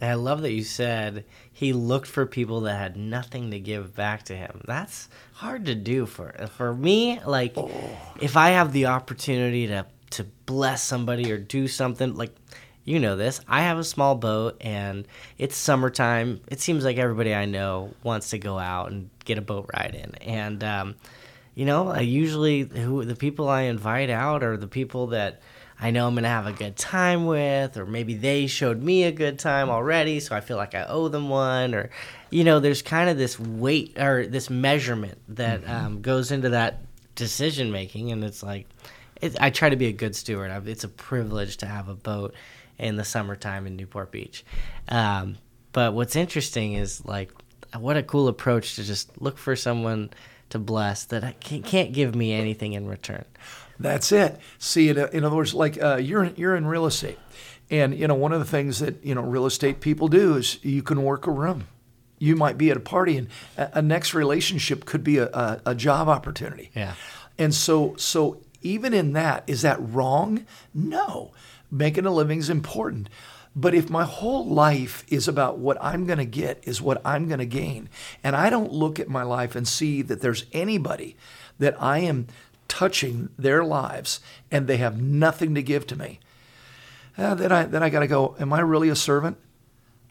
And 0.00 0.10
I 0.10 0.14
love 0.14 0.42
that 0.42 0.52
you 0.52 0.64
said 0.64 1.24
he 1.52 1.72
looked 1.72 2.08
for 2.08 2.26
people 2.26 2.62
that 2.62 2.76
had 2.76 2.96
nothing 2.96 3.52
to 3.52 3.60
give 3.60 3.94
back 3.94 4.24
to 4.24 4.36
him. 4.36 4.62
That's 4.66 5.08
hard 5.34 5.66
to 5.66 5.76
do 5.76 6.06
for 6.06 6.32
for 6.56 6.74
me. 6.74 7.20
Like, 7.24 7.54
if 8.20 8.36
I 8.36 8.50
have 8.50 8.72
the 8.72 8.86
opportunity 8.86 9.68
to 9.68 9.86
to 10.10 10.24
bless 10.44 10.82
somebody 10.82 11.30
or 11.30 11.38
do 11.38 11.68
something, 11.68 12.16
like 12.16 12.34
you 12.84 12.98
know 12.98 13.14
this, 13.14 13.40
I 13.46 13.62
have 13.62 13.78
a 13.78 13.84
small 13.84 14.16
boat 14.16 14.56
and 14.60 15.06
it's 15.38 15.56
summertime. 15.56 16.40
It 16.48 16.60
seems 16.60 16.84
like 16.84 16.96
everybody 16.96 17.32
I 17.32 17.44
know 17.44 17.94
wants 18.02 18.30
to 18.30 18.38
go 18.38 18.58
out 18.58 18.90
and 18.90 19.08
get 19.24 19.38
a 19.38 19.42
boat 19.42 19.70
ride 19.72 19.94
in, 19.94 20.16
and 20.16 20.64
um, 20.64 20.96
you 21.54 21.64
know, 21.66 21.88
I 21.88 22.00
usually 22.00 22.62
who 22.62 23.04
the 23.04 23.16
people 23.16 23.48
I 23.48 23.62
invite 23.62 24.10
out 24.10 24.42
are 24.42 24.56
the 24.56 24.68
people 24.68 25.08
that 25.08 25.40
I 25.78 25.90
know 25.90 26.06
I'm 26.06 26.14
gonna 26.14 26.28
have 26.28 26.46
a 26.46 26.52
good 26.52 26.76
time 26.76 27.26
with, 27.26 27.76
or 27.76 27.86
maybe 27.86 28.14
they 28.14 28.46
showed 28.46 28.82
me 28.82 29.04
a 29.04 29.12
good 29.12 29.38
time 29.38 29.68
already, 29.68 30.20
so 30.20 30.34
I 30.34 30.40
feel 30.40 30.56
like 30.56 30.74
I 30.74 30.84
owe 30.84 31.08
them 31.08 31.28
one, 31.28 31.74
or 31.74 31.90
you 32.30 32.44
know, 32.44 32.60
there's 32.60 32.82
kind 32.82 33.10
of 33.10 33.18
this 33.18 33.38
weight 33.38 33.98
or 33.98 34.26
this 34.26 34.48
measurement 34.48 35.18
that 35.28 35.68
um, 35.68 36.00
goes 36.00 36.30
into 36.30 36.50
that 36.50 36.80
decision 37.14 37.72
making, 37.72 38.12
and 38.12 38.24
it's 38.24 38.42
like 38.42 38.66
it, 39.20 39.36
I 39.40 39.50
try 39.50 39.68
to 39.70 39.76
be 39.76 39.86
a 39.86 39.92
good 39.92 40.16
steward. 40.16 40.50
I, 40.50 40.60
it's 40.66 40.84
a 40.84 40.88
privilege 40.88 41.58
to 41.58 41.66
have 41.66 41.88
a 41.88 41.94
boat 41.94 42.34
in 42.78 42.96
the 42.96 43.04
summertime 43.04 43.66
in 43.66 43.76
Newport 43.76 44.10
Beach. 44.10 44.44
Um, 44.88 45.36
but 45.72 45.94
what's 45.94 46.16
interesting 46.16 46.74
is 46.74 47.04
like 47.04 47.30
what 47.78 47.96
a 47.96 48.02
cool 48.02 48.28
approach 48.28 48.76
to 48.76 48.84
just 48.84 49.20
look 49.20 49.38
for 49.38 49.56
someone 49.56 50.10
to 50.52 50.58
bless 50.58 51.04
that 51.06 51.40
can't, 51.40 51.64
can't 51.64 51.92
give 51.92 52.14
me 52.14 52.32
anything 52.32 52.74
in 52.74 52.86
return. 52.86 53.24
That's 53.78 54.12
it. 54.12 54.38
See, 54.58 54.90
in, 54.90 54.98
in 54.98 55.24
other 55.24 55.34
words, 55.34 55.54
like 55.54 55.82
uh, 55.82 55.96
you're 55.96 56.26
you're 56.36 56.54
in 56.54 56.66
real 56.66 56.86
estate, 56.86 57.18
and 57.70 57.98
you 57.98 58.06
know 58.06 58.14
one 58.14 58.32
of 58.32 58.38
the 58.38 58.46
things 58.46 58.78
that 58.78 59.04
you 59.04 59.14
know 59.14 59.22
real 59.22 59.46
estate 59.46 59.80
people 59.80 60.08
do 60.08 60.36
is 60.36 60.62
you 60.64 60.82
can 60.82 61.02
work 61.02 61.26
a 61.26 61.30
room. 61.30 61.66
You 62.18 62.36
might 62.36 62.56
be 62.56 62.70
at 62.70 62.76
a 62.76 62.80
party, 62.80 63.16
and 63.16 63.28
a, 63.56 63.78
a 63.78 63.82
next 63.82 64.14
relationship 64.14 64.84
could 64.84 65.02
be 65.02 65.18
a, 65.18 65.26
a, 65.28 65.62
a 65.66 65.74
job 65.74 66.08
opportunity. 66.08 66.70
Yeah. 66.76 66.94
And 67.38 67.54
so, 67.54 67.96
so 67.96 68.42
even 68.60 68.94
in 68.94 69.14
that, 69.14 69.44
is 69.46 69.62
that 69.62 69.78
wrong? 69.80 70.46
No. 70.72 71.32
Making 71.70 72.06
a 72.06 72.12
living 72.12 72.38
is 72.38 72.50
important. 72.50 73.08
But 73.54 73.74
if 73.74 73.90
my 73.90 74.04
whole 74.04 74.46
life 74.46 75.04
is 75.08 75.28
about 75.28 75.58
what 75.58 75.76
I'm 75.80 76.06
going 76.06 76.18
to 76.18 76.24
get, 76.24 76.62
is 76.62 76.80
what 76.80 77.02
I'm 77.04 77.28
going 77.28 77.38
to 77.40 77.46
gain, 77.46 77.90
and 78.24 78.34
I 78.34 78.48
don't 78.48 78.72
look 78.72 78.98
at 78.98 79.08
my 79.08 79.22
life 79.22 79.54
and 79.54 79.68
see 79.68 80.00
that 80.02 80.22
there's 80.22 80.46
anybody 80.52 81.16
that 81.58 81.80
I 81.80 81.98
am 81.98 82.28
touching 82.66 83.28
their 83.38 83.62
lives 83.62 84.20
and 84.50 84.66
they 84.66 84.78
have 84.78 85.00
nothing 85.00 85.54
to 85.54 85.62
give 85.62 85.86
to 85.88 85.96
me, 85.96 86.18
uh, 87.18 87.34
then 87.34 87.52
I 87.52 87.64
then 87.64 87.82
I 87.82 87.90
got 87.90 88.00
to 88.00 88.06
go. 88.06 88.36
Am 88.40 88.52
I 88.54 88.60
really 88.60 88.88
a 88.88 88.96
servant, 88.96 89.36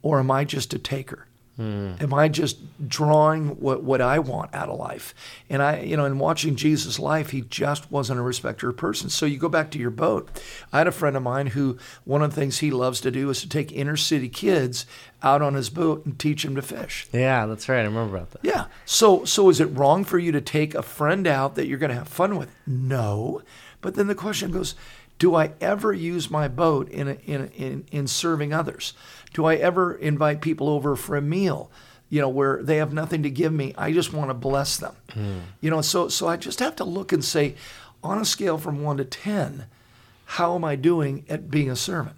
or 0.04 0.20
am 0.20 0.30
I 0.30 0.46
just 0.46 0.74
a 0.74 0.80
taker? 0.80 1.26
Hmm. 1.58 1.94
Am 2.00 2.14
I 2.14 2.30
just 2.30 2.58
drawing 2.88 3.60
what, 3.60 3.84
what 3.84 4.00
I 4.00 4.20
want 4.20 4.56
out 4.56 4.70
of 4.70 4.80
life? 4.80 5.14
And 5.50 5.62
I, 5.62 5.82
you 5.82 5.98
know, 5.98 6.06
in 6.06 6.18
watching 6.18 6.56
Jesus' 6.56 6.98
life, 6.98 7.32
he 7.32 7.42
just 7.42 7.92
wasn't 7.92 8.20
a 8.20 8.24
respecter 8.24 8.70
of 8.70 8.78
persons. 8.78 9.14
So 9.14 9.26
you 9.26 9.38
go 9.38 9.50
back 9.50 9.70
to 9.72 9.80
your 9.80 9.92
boat. 9.92 10.30
I 10.72 10.78
had 10.78 10.88
a 10.88 10.92
friend 10.92 11.18
of 11.18 11.24
mine 11.24 11.48
who 11.48 11.78
one 12.06 12.22
of 12.22 12.34
the 12.34 12.40
things 12.40 12.60
he 12.60 12.72
loves 12.72 13.02
to 13.02 13.12
do 13.12 13.30
is 13.30 13.42
to 13.42 13.50
take 13.50 13.72
inner 13.74 13.98
city 13.98 14.30
kids 14.30 14.86
out 15.22 15.42
on 15.42 15.54
his 15.54 15.70
boat 15.70 16.06
and 16.06 16.18
teach 16.18 16.44
them 16.44 16.56
to 16.56 16.62
fish. 16.62 17.08
Yeah, 17.12 17.46
that's 17.46 17.68
right. 17.68 17.82
I 17.82 17.84
remember 17.84 18.16
about 18.16 18.32
that. 18.32 18.46
Yeah. 18.46 18.66
So 18.86 19.26
so 19.26 19.50
is 19.50 19.60
it 19.60 19.66
wrong 19.66 20.06
for 20.06 20.18
you 20.18 20.32
to 20.32 20.42
take 20.42 20.74
a 20.74 20.82
friend 20.82 21.28
out 21.28 21.56
that 21.56 21.68
you're 21.68 21.78
going 21.78 21.92
to 21.92 21.98
have 21.98 22.08
fun 22.08 22.38
with? 22.38 22.50
No. 22.66 23.42
But 23.82 23.96
then 23.96 24.08
the 24.08 24.16
question 24.16 24.52
goes, 24.52 24.76
do 25.20 25.36
I 25.36 25.52
ever 25.62 25.94
use 25.94 26.32
my 26.32 26.48
boat 26.48 26.90
in 26.90 27.08
a, 27.08 27.14
in, 27.26 27.42
a, 27.42 27.46
in 27.46 27.86
in 27.92 28.08
serving 28.08 28.54
others? 28.54 28.94
Do 29.34 29.46
I 29.46 29.56
ever 29.56 29.94
invite 29.94 30.42
people 30.42 30.70
over 30.70 30.96
for 30.96 31.16
a 31.16 31.22
meal? 31.22 31.72
You 32.10 32.20
know, 32.22 32.30
where 32.30 32.62
they 32.62 32.78
have 32.78 32.92
nothing 32.94 33.24
to 33.24 33.30
give 33.30 33.54
me, 33.54 33.74
I 33.78 33.94
just 33.94 34.12
want 34.12 34.30
to 34.30 34.34
bless 34.34 34.78
them. 34.78 34.96
You 35.62 35.70
know, 35.70 35.82
so 35.82 36.10
so 36.10 36.28
I 36.28 36.36
just 36.38 36.60
have 36.60 36.76
to 36.78 36.84
look 36.84 37.14
and 37.14 37.24
say, 37.24 37.56
on 38.04 38.18
a 38.18 38.26
scale 38.26 38.58
from 38.58 38.84
one 38.84 38.98
to 38.98 39.06
ten, 39.06 39.66
how 40.26 40.56
am 40.56 40.64
I 40.66 40.76
doing 40.76 41.24
at 41.30 41.50
being 41.50 41.70
a 41.70 41.76
servant? 41.76 42.18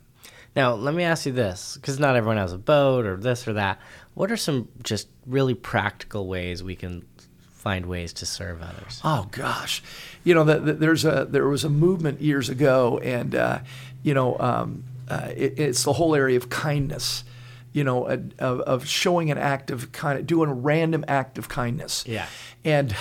Now, 0.55 0.73
let 0.73 0.93
me 0.93 1.03
ask 1.03 1.25
you 1.25 1.31
this, 1.31 1.77
because 1.77 1.99
not 1.99 2.15
everyone 2.15 2.37
has 2.37 2.53
a 2.53 2.57
boat 2.59 3.05
or 3.05 3.17
this 3.17 3.47
or 3.47 3.53
that. 3.53 3.79
What 4.13 4.31
are 4.31 4.37
some 4.37 4.67
just 4.83 5.07
really 5.25 5.55
practical 5.55 6.27
ways 6.27 6.63
we 6.63 6.75
can 6.75 7.05
find 7.51 7.85
ways 7.85 8.13
to 8.13 8.25
serve 8.25 8.61
others? 8.61 9.01
Oh 9.03 9.27
gosh, 9.31 9.81
you 10.23 10.33
know, 10.33 10.43
the, 10.43 10.59
the, 10.59 10.73
there's 10.73 11.05
a 11.05 11.25
there 11.29 11.47
was 11.47 11.63
a 11.63 11.69
movement 11.69 12.21
years 12.21 12.49
ago, 12.49 12.99
and 12.99 13.33
uh, 13.35 13.59
you 14.03 14.13
know, 14.13 14.37
um, 14.39 14.83
uh, 15.09 15.29
it, 15.35 15.59
it's 15.59 15.83
the 15.83 15.93
whole 15.93 16.15
area 16.15 16.37
of 16.37 16.49
kindness. 16.49 17.23
You 17.71 17.83
know, 17.83 18.07
a, 18.07 18.19
of, 18.37 18.59
of 18.59 18.87
showing 18.87 19.31
an 19.31 19.39
act 19.39 19.71
of 19.71 19.91
kind, 19.91 20.27
doing 20.27 20.49
a 20.49 20.53
random 20.53 21.03
act 21.07 21.39
of 21.39 21.49
kindness. 21.49 22.03
Yeah. 22.07 22.27
And 22.63 22.95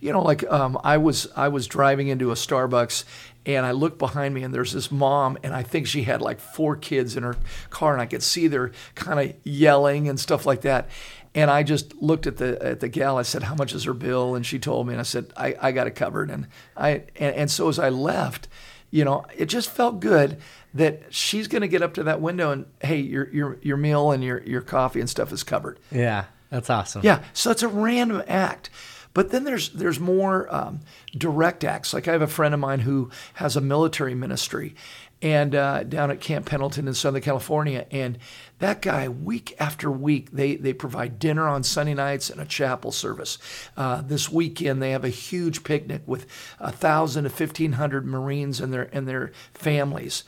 you 0.00 0.12
know, 0.12 0.20
like 0.20 0.44
um, 0.50 0.78
I 0.84 0.98
was 0.98 1.28
I 1.34 1.48
was 1.48 1.66
driving 1.66 2.08
into 2.08 2.30
a 2.30 2.34
Starbucks. 2.34 3.04
And 3.46 3.64
I 3.64 3.70
looked 3.70 3.98
behind 3.98 4.34
me, 4.34 4.42
and 4.42 4.52
there's 4.52 4.72
this 4.72 4.90
mom, 4.90 5.38
and 5.42 5.54
I 5.54 5.62
think 5.62 5.86
she 5.86 6.02
had 6.02 6.20
like 6.20 6.38
four 6.38 6.76
kids 6.76 7.16
in 7.16 7.22
her 7.22 7.36
car, 7.70 7.94
and 7.94 8.02
I 8.02 8.04
could 8.04 8.22
see 8.22 8.46
they're 8.46 8.72
kind 8.94 9.18
of 9.18 9.36
yelling 9.42 10.06
and 10.06 10.20
stuff 10.20 10.44
like 10.44 10.60
that. 10.62 10.90
And 11.34 11.50
I 11.50 11.62
just 11.62 11.94
looked 11.94 12.26
at 12.26 12.36
the 12.36 12.62
at 12.62 12.80
the 12.80 12.88
gal. 12.88 13.16
I 13.16 13.22
said, 13.22 13.44
"How 13.44 13.54
much 13.54 13.72
is 13.72 13.84
her 13.84 13.94
bill?" 13.94 14.34
And 14.34 14.44
she 14.44 14.58
told 14.58 14.86
me, 14.86 14.92
and 14.92 15.00
I 15.00 15.04
said, 15.04 15.32
"I, 15.34 15.54
I 15.62 15.72
got 15.72 15.86
it 15.86 15.92
covered." 15.92 16.30
And 16.30 16.46
I 16.76 17.04
and, 17.16 17.34
and 17.34 17.50
so 17.50 17.70
as 17.70 17.78
I 17.78 17.88
left, 17.88 18.48
you 18.90 19.04
know, 19.04 19.24
it 19.34 19.46
just 19.46 19.70
felt 19.70 20.00
good 20.00 20.38
that 20.74 21.02
she's 21.10 21.48
going 21.48 21.62
to 21.62 21.68
get 21.68 21.82
up 21.82 21.94
to 21.94 22.02
that 22.04 22.20
window 22.20 22.50
and 22.52 22.66
hey, 22.80 22.98
your 22.98 23.28
your 23.30 23.58
your 23.62 23.76
meal 23.76 24.10
and 24.10 24.22
your 24.22 24.42
your 24.42 24.60
coffee 24.60 25.00
and 25.00 25.08
stuff 25.08 25.32
is 25.32 25.42
covered. 25.42 25.78
Yeah, 25.90 26.26
that's 26.50 26.70
awesome. 26.70 27.02
Yeah, 27.04 27.22
so 27.32 27.50
it's 27.50 27.62
a 27.62 27.68
random 27.68 28.22
act. 28.26 28.70
But 29.14 29.30
then 29.30 29.44
there's 29.44 29.70
there's 29.70 29.98
more 29.98 30.54
um, 30.54 30.80
direct 31.16 31.64
acts. 31.64 31.92
Like 31.92 32.06
I 32.06 32.12
have 32.12 32.22
a 32.22 32.28
friend 32.28 32.54
of 32.54 32.60
mine 32.60 32.80
who 32.80 33.10
has 33.34 33.56
a 33.56 33.60
military 33.60 34.14
ministry, 34.14 34.76
and 35.20 35.54
uh, 35.54 35.82
down 35.82 36.10
at 36.10 36.20
Camp 36.20 36.46
Pendleton 36.46 36.86
in 36.86 36.94
Southern 36.94 37.22
California, 37.22 37.86
and 37.90 38.18
that 38.60 38.82
guy 38.82 39.08
week 39.08 39.56
after 39.58 39.90
week 39.90 40.30
they 40.30 40.54
they 40.56 40.72
provide 40.72 41.18
dinner 41.18 41.48
on 41.48 41.64
Sunday 41.64 41.94
nights 41.94 42.30
and 42.30 42.40
a 42.40 42.44
chapel 42.44 42.92
service. 42.92 43.38
Uh, 43.76 44.02
this 44.02 44.30
weekend 44.30 44.80
they 44.80 44.92
have 44.92 45.04
a 45.04 45.08
huge 45.08 45.64
picnic 45.64 46.02
with 46.06 46.26
a 46.60 46.70
thousand 46.70 47.24
to 47.24 47.30
fifteen 47.30 47.72
hundred 47.72 48.06
Marines 48.06 48.60
and 48.60 48.72
their 48.72 48.88
and 48.92 49.08
their 49.08 49.32
families, 49.54 50.22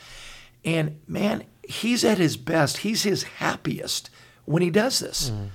and 0.65 1.01
man, 1.07 1.45
he's 1.63 2.05
at 2.05 2.19
his 2.19 2.37
best. 2.37 2.79
He's 2.79 3.03
his 3.03 3.23
happiest 3.25 4.11
when 4.45 4.63
he 4.63 4.71
does 4.71 4.99
this. 4.99 5.31
Hmm. 5.31 5.47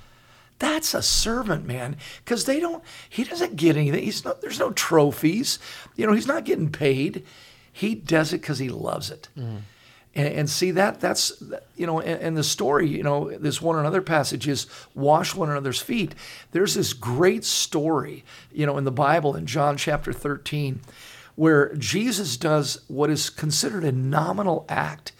That's 0.57 0.93
a 0.93 1.01
servant, 1.01 1.65
man, 1.65 1.97
because 2.23 2.45
they 2.45 2.59
don't. 2.59 2.83
He 3.09 3.25
doesn't 3.25 3.57
get 3.57 3.75
anything. 3.75 4.03
He's 4.03 4.23
not. 4.23 4.41
There's 4.41 4.59
no 4.59 4.71
trophies. 4.71 5.59
You 5.95 6.07
know, 6.07 6.13
he's 6.13 6.27
not 6.27 6.45
getting 6.45 6.71
paid. 6.71 7.25
He 7.71 7.93
does 7.93 8.31
it 8.31 8.39
because 8.39 8.59
he 8.59 8.69
loves 8.69 9.11
it. 9.11 9.27
Hmm. 9.35 9.57
And, 10.17 10.33
and 10.33 10.49
see 10.49 10.71
that 10.71 11.01
that's 11.01 11.43
you 11.75 11.85
know, 11.85 11.99
and, 11.99 12.21
and 12.21 12.37
the 12.37 12.43
story, 12.43 12.87
you 12.87 13.03
know, 13.03 13.37
this 13.37 13.61
one 13.61 13.77
another 13.77 14.01
passage 14.01 14.47
is 14.47 14.65
wash 14.93 15.35
one 15.35 15.49
another's 15.49 15.81
feet. 15.81 16.15
There's 16.51 16.75
this 16.75 16.93
great 16.93 17.43
story, 17.43 18.23
you 18.53 18.65
know, 18.65 18.77
in 18.77 18.85
the 18.85 18.91
Bible 18.91 19.35
in 19.35 19.45
John 19.45 19.75
chapter 19.75 20.13
13, 20.13 20.79
where 21.35 21.75
Jesus 21.75 22.37
does 22.37 22.81
what 22.87 23.09
is 23.09 23.29
considered 23.29 23.83
a 23.83 23.91
nominal 23.91 24.65
act, 24.69 25.11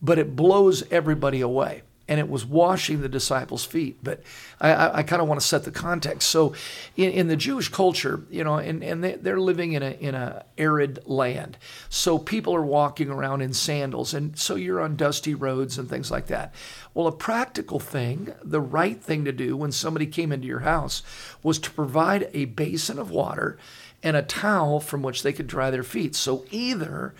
but 0.00 0.18
it 0.18 0.36
blows 0.36 0.84
everybody 0.90 1.40
away 1.40 1.82
and 2.06 2.20
it 2.20 2.28
was 2.28 2.44
washing 2.44 3.00
the 3.00 3.08
disciples' 3.08 3.64
feet. 3.64 3.98
But 4.02 4.22
I, 4.60 4.72
I, 4.72 4.96
I 4.98 5.02
kind 5.02 5.22
of 5.22 5.28
want 5.28 5.40
to 5.40 5.46
set 5.46 5.64
the 5.64 5.70
context. 5.70 6.28
So, 6.28 6.54
in, 6.96 7.10
in, 7.10 7.28
the 7.28 7.36
Jewish 7.36 7.68
culture, 7.68 8.24
you 8.30 8.44
know, 8.44 8.56
and, 8.56 8.82
and 8.84 9.02
they, 9.02 9.14
they're 9.14 9.40
living 9.40 9.72
in 9.72 9.82
a 9.82 9.92
in 9.92 10.14
a 10.14 10.44
arid 10.58 11.00
land, 11.06 11.56
so 11.88 12.18
people 12.18 12.54
are 12.54 12.64
walking 12.64 13.08
around 13.10 13.40
in 13.40 13.52
sandals, 13.52 14.12
and 14.12 14.38
so 14.38 14.54
you're 14.54 14.80
on 14.80 14.96
dusty 14.96 15.34
roads 15.34 15.78
and 15.78 15.88
things 15.88 16.10
like 16.10 16.26
that. 16.26 16.54
Well, 16.92 17.06
a 17.06 17.12
practical 17.12 17.80
thing, 17.80 18.34
the 18.42 18.60
right 18.60 19.02
thing 19.02 19.24
to 19.24 19.32
do 19.32 19.56
when 19.56 19.72
somebody 19.72 20.06
came 20.06 20.30
into 20.30 20.46
your 20.46 20.60
house 20.60 21.02
was 21.42 21.58
to 21.60 21.70
provide 21.70 22.28
a 22.32 22.44
basin 22.44 22.98
of 22.98 23.10
water 23.10 23.58
and 24.04 24.16
a 24.16 24.22
towel 24.22 24.78
from 24.78 25.02
which 25.02 25.24
they 25.24 25.32
could 25.32 25.48
dry 25.48 25.70
their 25.70 25.82
feet. 25.82 26.14
So 26.14 26.44
either 26.52 27.14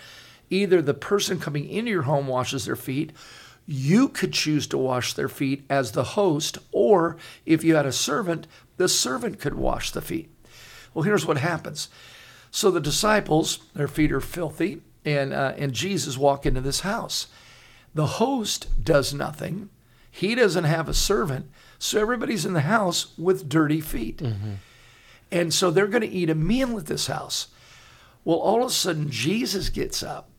either 0.49 0.81
the 0.81 0.93
person 0.93 1.39
coming 1.39 1.67
into 1.67 1.89
your 1.89 2.03
home 2.03 2.27
washes 2.27 2.65
their 2.65 2.75
feet 2.75 3.11
you 3.65 4.09
could 4.09 4.33
choose 4.33 4.67
to 4.67 4.77
wash 4.77 5.13
their 5.13 5.29
feet 5.29 5.65
as 5.69 5.91
the 5.91 6.03
host, 6.03 6.57
or 6.71 7.17
if 7.45 7.63
you 7.63 7.75
had 7.75 7.85
a 7.85 7.91
servant, 7.91 8.47
the 8.77 8.87
servant 8.87 9.39
could 9.39 9.55
wash 9.55 9.91
the 9.91 10.01
feet. 10.01 10.29
Well, 10.93 11.03
here's 11.03 11.25
what 11.25 11.37
happens. 11.37 11.89
So 12.51 12.71
the 12.71 12.79
disciples, 12.79 13.59
their 13.73 13.87
feet 13.87 14.11
are 14.11 14.21
filthy, 14.21 14.81
and, 15.03 15.33
uh, 15.33 15.53
and 15.57 15.73
Jesus 15.73 16.17
walk 16.17 16.45
into 16.45 16.61
this 16.61 16.81
house. 16.81 17.27
The 17.93 18.05
host 18.05 18.83
does 18.83 19.13
nothing. 19.13 19.69
He 20.09 20.35
doesn't 20.35 20.63
have 20.63 20.87
a 20.87 20.93
servant, 20.93 21.49
so 21.79 21.99
everybody's 21.99 22.45
in 22.45 22.53
the 22.53 22.61
house 22.61 23.17
with 23.17 23.49
dirty 23.49 23.81
feet. 23.81 24.17
Mm-hmm. 24.17 24.53
And 25.35 25.53
so 25.53 25.69
they're 25.69 25.87
going 25.87 26.01
to 26.01 26.07
eat 26.07 26.29
a 26.29 26.35
meal 26.35 26.77
at 26.77 26.85
this 26.85 27.07
house. 27.07 27.49
Well, 28.23 28.37
all 28.37 28.61
of 28.61 28.69
a 28.69 28.73
sudden, 28.73 29.09
Jesus 29.09 29.67
gets 29.67 30.01
up 30.01 30.29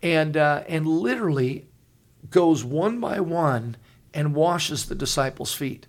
and, 0.00 0.36
uh, 0.36 0.62
and 0.68 0.86
literally 0.86 1.66
goes 2.30 2.62
one 2.62 3.00
by 3.00 3.18
one 3.18 3.76
and 4.14 4.32
washes 4.32 4.86
the 4.86 4.94
disciples' 4.94 5.52
feet. 5.52 5.88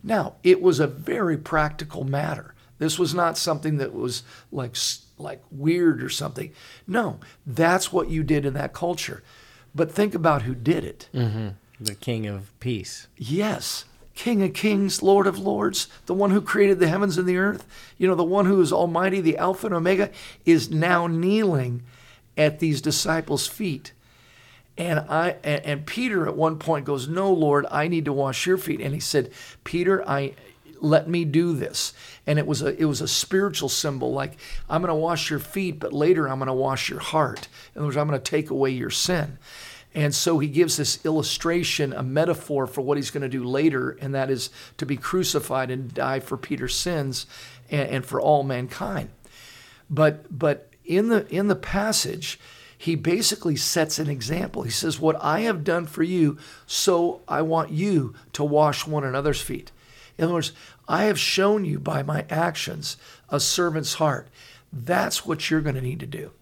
Now, 0.00 0.36
it 0.44 0.62
was 0.62 0.78
a 0.78 0.86
very 0.86 1.36
practical 1.36 2.04
matter. 2.04 2.54
This 2.78 3.00
was 3.00 3.14
not 3.14 3.36
something 3.36 3.78
that 3.78 3.92
was 3.92 4.22
like 4.52 4.76
like 5.18 5.42
weird 5.50 6.02
or 6.02 6.10
something. 6.10 6.52
No, 6.86 7.18
that's 7.46 7.90
what 7.90 8.10
you 8.10 8.22
did 8.22 8.44
in 8.44 8.54
that 8.54 8.74
culture. 8.74 9.24
But 9.74 9.90
think 9.90 10.14
about 10.14 10.42
who 10.42 10.54
did 10.54 10.84
it. 10.84 11.08
Mm-hmm. 11.12 11.48
The 11.80 11.94
King 11.94 12.26
of 12.26 12.52
Peace. 12.60 13.08
Yes. 13.16 13.86
King 14.16 14.42
of 14.42 14.52
Kings, 14.52 15.02
Lord 15.02 15.28
of 15.28 15.38
Lords, 15.38 15.86
the 16.06 16.14
one 16.14 16.32
who 16.32 16.40
created 16.40 16.80
the 16.80 16.88
heavens 16.88 17.16
and 17.16 17.28
the 17.28 17.36
earth, 17.36 17.64
you 17.96 18.08
know, 18.08 18.16
the 18.16 18.24
one 18.24 18.46
who 18.46 18.60
is 18.60 18.72
Almighty, 18.72 19.20
the 19.20 19.36
Alpha 19.36 19.66
and 19.66 19.76
Omega, 19.76 20.10
is 20.44 20.70
now 20.70 21.06
kneeling 21.06 21.82
at 22.36 22.58
these 22.58 22.80
disciples' 22.80 23.46
feet 23.46 23.92
and 24.78 25.00
I 25.00 25.36
and, 25.42 25.86
Peter 25.86 26.26
at 26.26 26.36
one 26.36 26.58
point 26.58 26.84
goes, 26.84 27.08
"No, 27.08 27.32
Lord, 27.32 27.66
I 27.70 27.88
need 27.88 28.04
to 28.04 28.12
wash 28.12 28.46
your 28.46 28.58
feet." 28.58 28.80
And 28.80 28.92
he 28.92 29.00
said, 29.00 29.30
"Peter, 29.64 30.06
I 30.08 30.34
let 30.80 31.08
me 31.08 31.24
do 31.24 31.54
this." 31.54 31.94
And 32.26 32.38
it 32.38 32.46
was 32.46 32.62
a 32.62 32.78
it 32.78 32.84
was 32.84 33.00
a 33.00 33.08
spiritual 33.08 33.68
symbol, 33.68 34.12
like 34.12 34.36
I'm 34.68 34.82
going 34.82 34.90
to 34.90 34.94
wash 34.94 35.30
your 35.30 35.38
feet, 35.38 35.80
but 35.80 35.92
later 35.92 36.28
I'm 36.28 36.38
going 36.38 36.48
to 36.48 36.52
wash 36.52 36.90
your 36.90 37.00
heart. 37.00 37.48
In 37.74 37.80
other 37.80 37.86
words, 37.86 37.96
I'm 37.96 38.08
going 38.08 38.20
to 38.20 38.30
take 38.30 38.50
away 38.50 38.70
your 38.70 38.90
sin. 38.90 39.38
And 39.96 40.14
so 40.14 40.38
he 40.38 40.48
gives 40.48 40.76
this 40.76 41.02
illustration, 41.06 41.94
a 41.94 42.02
metaphor 42.02 42.66
for 42.66 42.82
what 42.82 42.98
he's 42.98 43.10
going 43.10 43.22
to 43.22 43.30
do 43.30 43.42
later, 43.42 43.96
and 44.02 44.14
that 44.14 44.30
is 44.30 44.50
to 44.76 44.84
be 44.84 44.98
crucified 44.98 45.70
and 45.70 45.92
die 45.92 46.20
for 46.20 46.36
Peter's 46.36 46.76
sins 46.76 47.26
and, 47.70 47.88
and 47.88 48.06
for 48.06 48.20
all 48.20 48.42
mankind. 48.42 49.08
But 49.88 50.38
but 50.38 50.68
in 50.84 51.08
the 51.08 51.26
in 51.34 51.48
the 51.48 51.56
passage, 51.56 52.38
he 52.76 52.94
basically 52.94 53.56
sets 53.56 53.98
an 53.98 54.10
example. 54.10 54.64
He 54.64 54.70
says, 54.70 55.00
What 55.00 55.16
I 55.22 55.40
have 55.40 55.64
done 55.64 55.86
for 55.86 56.02
you, 56.02 56.36
so 56.66 57.22
I 57.26 57.40
want 57.40 57.70
you 57.70 58.14
to 58.34 58.44
wash 58.44 58.86
one 58.86 59.02
another's 59.02 59.40
feet. 59.40 59.72
In 60.18 60.24
other 60.24 60.34
words, 60.34 60.52
I 60.86 61.04
have 61.04 61.18
shown 61.18 61.64
you 61.64 61.80
by 61.80 62.02
my 62.02 62.26
actions 62.28 62.98
a 63.30 63.40
servant's 63.40 63.94
heart. 63.94 64.28
That's 64.70 65.24
what 65.24 65.50
you're 65.50 65.62
going 65.62 65.74
to 65.74 65.80
need 65.80 66.00
to 66.00 66.06
do. 66.06 66.32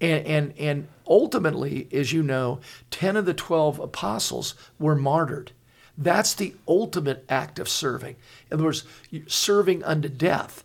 And, 0.00 0.26
and, 0.26 0.54
and 0.58 0.88
ultimately, 1.06 1.88
as 1.92 2.12
you 2.12 2.22
know, 2.22 2.60
10 2.90 3.16
of 3.16 3.26
the 3.26 3.34
12 3.34 3.78
apostles 3.78 4.54
were 4.78 4.94
martyred. 4.94 5.52
That's 5.98 6.32
the 6.32 6.54
ultimate 6.66 7.26
act 7.28 7.58
of 7.58 7.68
serving. 7.68 8.16
In 8.50 8.54
other 8.54 8.64
words, 8.64 8.84
serving 9.26 9.84
unto 9.84 10.08
death. 10.08 10.64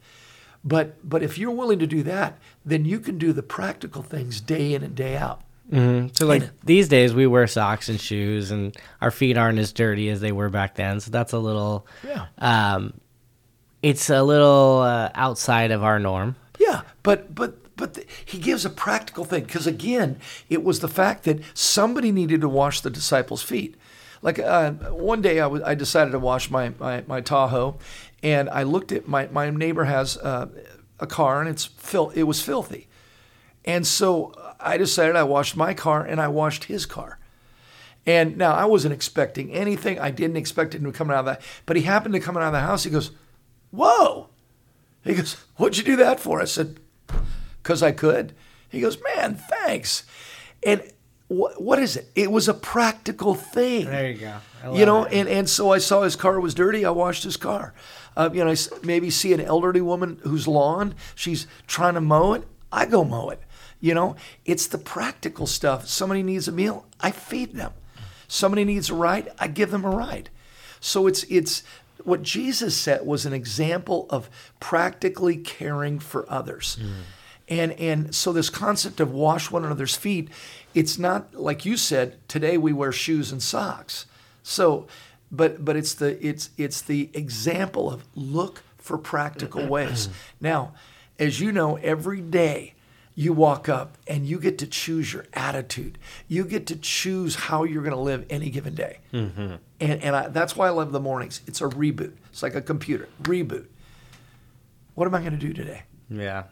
But 0.64 1.08
but 1.08 1.22
if 1.22 1.38
you're 1.38 1.52
willing 1.52 1.78
to 1.80 1.86
do 1.86 2.02
that, 2.04 2.40
then 2.66 2.86
you 2.86 3.00
can 3.00 3.20
do 3.20 3.32
the 3.34 3.44
practical 3.44 4.02
things 4.02 4.42
day 4.42 4.74
in 4.74 4.82
and 4.82 4.96
day 4.96 5.16
out. 5.16 5.42
Mm-hmm. 5.72 6.08
So 6.14 6.26
like 6.26 6.42
and, 6.42 6.52
these 6.64 6.88
days 6.88 7.14
we 7.14 7.28
wear 7.28 7.46
socks 7.46 7.88
and 7.88 8.02
shoes, 8.02 8.50
and 8.50 8.76
our 9.02 9.12
feet 9.12 9.38
aren't 9.38 9.60
as 9.60 9.72
dirty 9.72 10.10
as 10.10 10.22
they 10.22 10.32
were 10.32 10.50
back 10.50 10.76
then. 10.76 11.00
So 11.00 11.12
that's 11.12 11.34
a 11.34 11.40
little 11.40 11.86
yeah. 12.04 12.26
Um, 12.40 12.94
it's 13.84 14.10
a 14.10 14.24
little 14.24 14.80
uh, 14.80 15.12
outside 15.14 15.70
of 15.70 15.84
our 15.84 16.00
norm. 16.00 16.36
Yeah, 16.60 16.82
but 17.04 17.36
but 17.36 17.58
but 17.76 17.96
the, 17.96 18.06
he 18.24 18.38
gives 18.38 18.66
a 18.66 18.70
practical 18.70 19.26
thing 19.26 19.44
because 19.44 19.68
again, 19.68 20.20
it 20.50 20.64
was 20.64 20.80
the 20.80 20.88
fact 20.88 21.24
that 21.24 21.40
somebody 21.54 22.12
needed 22.12 22.42
to 22.42 22.50
wash 22.50 22.82
the 22.82 22.90
disciples' 22.90 23.42
feet. 23.44 23.76
Like 24.22 24.40
uh, 24.40 24.72
one 24.72 25.22
day, 25.22 25.40
I, 25.40 25.44
w- 25.44 25.64
I 25.66 25.76
decided 25.76 26.12
to 26.12 26.20
wash 26.20 26.50
my, 26.50 26.74
my, 26.80 27.04
my 27.06 27.22
Tahoe, 27.22 27.78
and 28.24 28.50
I 28.50 28.64
looked 28.64 28.92
at 28.92 29.08
my 29.08 29.28
my 29.28 29.50
neighbor 29.50 29.84
has 29.86 30.18
uh, 30.18 30.48
a 31.00 31.06
car 31.06 31.42
and 31.42 31.50
it's 31.50 31.66
fil- 31.66 32.12
it 32.12 32.24
was 32.24 32.42
filthy, 32.42 32.88
and 33.66 33.86
so 33.86 34.34
I 34.60 34.78
decided 34.78 35.16
I 35.16 35.24
washed 35.24 35.56
my 35.56 35.74
car 35.74 36.04
and 36.04 36.20
I 36.20 36.28
washed 36.28 36.66
his 36.66 36.86
car. 36.86 37.20
And 38.08 38.38
now 38.38 38.54
I 38.54 38.66
wasn't 38.66 38.94
expecting 38.94 39.52
anything. 39.52 40.00
I 40.00 40.12
didn't 40.12 40.38
expect 40.38 40.76
him 40.76 40.84
to 40.84 40.92
come 40.92 41.10
out 41.10 41.18
of 41.18 41.26
that, 41.26 41.42
but 41.66 41.76
he 41.76 41.82
happened 41.84 42.14
to 42.14 42.20
come 42.20 42.38
out 42.38 42.44
of 42.44 42.54
the 42.54 42.60
house. 42.60 42.84
He 42.84 42.92
goes, 42.92 43.12
"Whoa!" 43.72 44.30
He 45.04 45.16
goes, 45.16 45.34
"What'd 45.58 45.78
you 45.78 45.84
do 45.84 45.96
that 45.98 46.20
for?" 46.20 46.42
I 46.42 46.46
said, 46.46 46.80
"Cause 47.66 47.84
I 47.84 47.92
could." 47.92 48.34
He 48.70 48.80
goes, 48.80 48.98
"Man, 49.04 49.36
thanks." 49.36 50.06
And 50.64 50.82
what, 51.28 51.62
what 51.62 51.80
is 51.80 51.98
it? 51.98 52.10
It 52.16 52.32
was 52.32 52.48
a 52.48 52.54
practical 52.54 53.36
thing. 53.36 53.86
There 53.86 54.10
you 54.10 54.18
go. 54.18 54.74
You 54.74 54.86
know, 54.86 55.06
and, 55.06 55.28
and 55.28 55.50
so 55.50 55.72
I 55.72 55.80
saw 55.80 56.02
his 56.04 56.16
car 56.16 56.40
was 56.40 56.56
dirty. 56.56 56.86
I 56.86 56.90
washed 56.90 57.24
his 57.24 57.38
car. 57.38 57.74
Uh, 58.18 58.30
you 58.34 58.44
know, 58.44 58.52
I 58.52 58.56
maybe 58.84 59.10
see 59.10 59.34
an 59.34 59.42
elderly 59.42 59.82
woman 59.82 60.20
whose 60.24 60.48
lawn 60.48 60.96
she's 61.14 61.46
trying 61.68 61.96
to 61.96 62.02
mow 62.02 62.34
it. 62.34 62.48
I 62.72 62.86
go 62.86 63.04
mow 63.04 63.30
it. 63.30 63.42
You 63.80 63.94
know, 63.94 64.16
it's 64.46 64.68
the 64.68 64.78
practical 64.78 65.46
stuff. 65.46 65.88
Somebody 65.88 66.24
needs 66.24 66.48
a 66.48 66.52
meal, 66.52 66.88
I 67.00 67.12
feed 67.12 67.54
them. 67.54 67.74
Somebody 68.28 68.64
needs 68.64 68.90
a 68.90 68.96
ride, 68.96 69.32
I 69.38 69.48
give 69.48 69.70
them 69.70 69.86
a 69.86 69.90
ride. 69.90 70.30
So 70.80 71.06
it's 71.08 71.24
it's 71.24 71.64
what 72.04 72.24
Jesus 72.24 72.76
said 72.76 73.06
was 73.06 73.26
an 73.26 73.34
example 73.34 74.08
of 74.10 74.30
practically 74.60 75.38
caring 75.38 76.00
for 76.00 76.26
others. 76.32 76.78
Mm. 76.82 76.92
And 77.48 77.74
and 77.74 78.16
so 78.16 78.34
this 78.34 78.50
concept 78.50 79.00
of 79.00 79.12
wash 79.12 79.52
one 79.52 79.64
another's 79.64 79.96
feet, 79.96 80.30
it's 80.74 80.98
not 80.98 81.36
like 81.36 81.66
you 81.66 81.78
said, 81.78 82.18
today 82.28 82.58
we 82.58 82.74
wear 82.74 82.92
shoes 82.92 83.32
and 83.32 83.42
socks. 83.42 84.06
So 84.42 84.88
but 85.32 85.64
but 85.64 85.76
it's 85.76 85.94
the 85.94 86.26
it's 86.26 86.50
it's 86.58 86.82
the 86.82 87.10
example 87.14 87.92
of 87.92 88.06
look 88.16 88.64
for 88.78 88.98
practical 88.98 89.68
ways. 89.68 90.10
now, 90.40 90.74
as 91.20 91.40
you 91.40 91.52
know, 91.52 91.76
every 91.78 92.22
day 92.22 92.74
you 93.16 93.32
walk 93.32 93.70
up 93.70 93.98
and 94.08 94.26
you 94.26 94.40
get 94.40 94.58
to 94.58 94.68
choose 94.68 95.14
your 95.14 95.26
attitude. 95.34 95.98
You 96.28 96.44
get 96.44 96.68
to 96.68 96.76
choose 96.76 97.36
how 97.36 97.64
you're 97.64 97.82
going 97.82 97.96
to 97.96 98.00
live 98.00 98.26
any 98.30 98.50
given 98.50 98.76
day. 98.76 99.00
Mm-hmm. 99.14 99.56
And 99.80 100.04
and 100.04 100.16
I, 100.16 100.28
that's 100.28 100.56
why 100.56 100.68
I 100.68 100.72
love 100.72 100.92
the 100.92 101.00
mornings. 101.00 101.42
It's 101.48 101.62
a 101.62 101.66
reboot. 101.66 102.14
It's 102.32 102.44
like 102.44 102.56
a 102.56 102.62
computer 102.62 103.08
reboot. 103.24 103.66
What 104.96 105.08
am 105.08 105.16
I 105.16 105.20
going 105.20 105.34
to 105.34 105.38
do 105.38 105.54
today? 105.54 105.84
Yeah. 106.10 106.44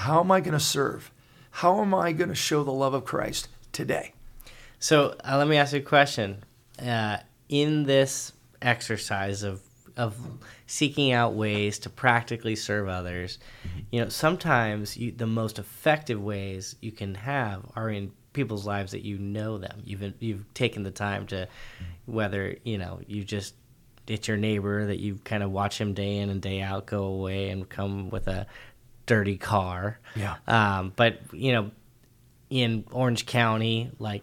How 0.00 0.20
am 0.20 0.30
I 0.30 0.40
going 0.40 0.54
to 0.54 0.60
serve? 0.60 1.10
How 1.50 1.82
am 1.82 1.94
I 1.94 2.12
going 2.12 2.30
to 2.30 2.34
show 2.34 2.64
the 2.64 2.72
love 2.72 2.94
of 2.94 3.04
Christ 3.04 3.48
today? 3.70 4.14
So 4.78 5.14
uh, 5.22 5.36
let 5.36 5.46
me 5.46 5.58
ask 5.58 5.74
you 5.74 5.80
a 5.80 5.82
question. 5.82 6.42
Uh, 6.82 7.18
in 7.50 7.84
this 7.84 8.32
exercise 8.62 9.42
of 9.42 9.60
of 9.98 10.16
seeking 10.66 11.12
out 11.12 11.34
ways 11.34 11.78
to 11.80 11.90
practically 11.90 12.56
serve 12.56 12.88
others, 12.88 13.38
you 13.90 14.00
know, 14.00 14.08
sometimes 14.08 14.96
you, 14.96 15.12
the 15.12 15.26
most 15.26 15.58
effective 15.58 16.22
ways 16.22 16.76
you 16.80 16.92
can 16.92 17.14
have 17.16 17.66
are 17.76 17.90
in 17.90 18.10
people's 18.32 18.64
lives 18.64 18.92
that 18.92 19.04
you 19.04 19.18
know 19.18 19.58
them. 19.58 19.82
You've 19.84 20.14
you've 20.18 20.54
taken 20.54 20.82
the 20.82 20.90
time 20.90 21.26
to, 21.26 21.46
whether 22.06 22.56
you 22.64 22.78
know 22.78 23.00
you 23.06 23.22
just 23.22 23.54
it's 24.10 24.26
your 24.26 24.36
neighbor 24.36 24.86
that 24.86 24.98
you 24.98 25.16
kind 25.24 25.42
of 25.42 25.52
watch 25.52 25.80
him 25.80 25.94
day 25.94 26.16
in 26.16 26.30
and 26.30 26.42
day 26.42 26.60
out 26.60 26.86
go 26.86 27.04
away 27.04 27.50
and 27.50 27.68
come 27.68 28.10
with 28.10 28.26
a 28.26 28.46
dirty 29.10 29.36
car. 29.36 29.98
Yeah. 30.14 30.36
Um, 30.46 30.92
but 30.94 31.18
you 31.32 31.50
know, 31.52 31.70
in 32.48 32.84
Orange 32.92 33.26
County, 33.26 33.90
like 33.98 34.22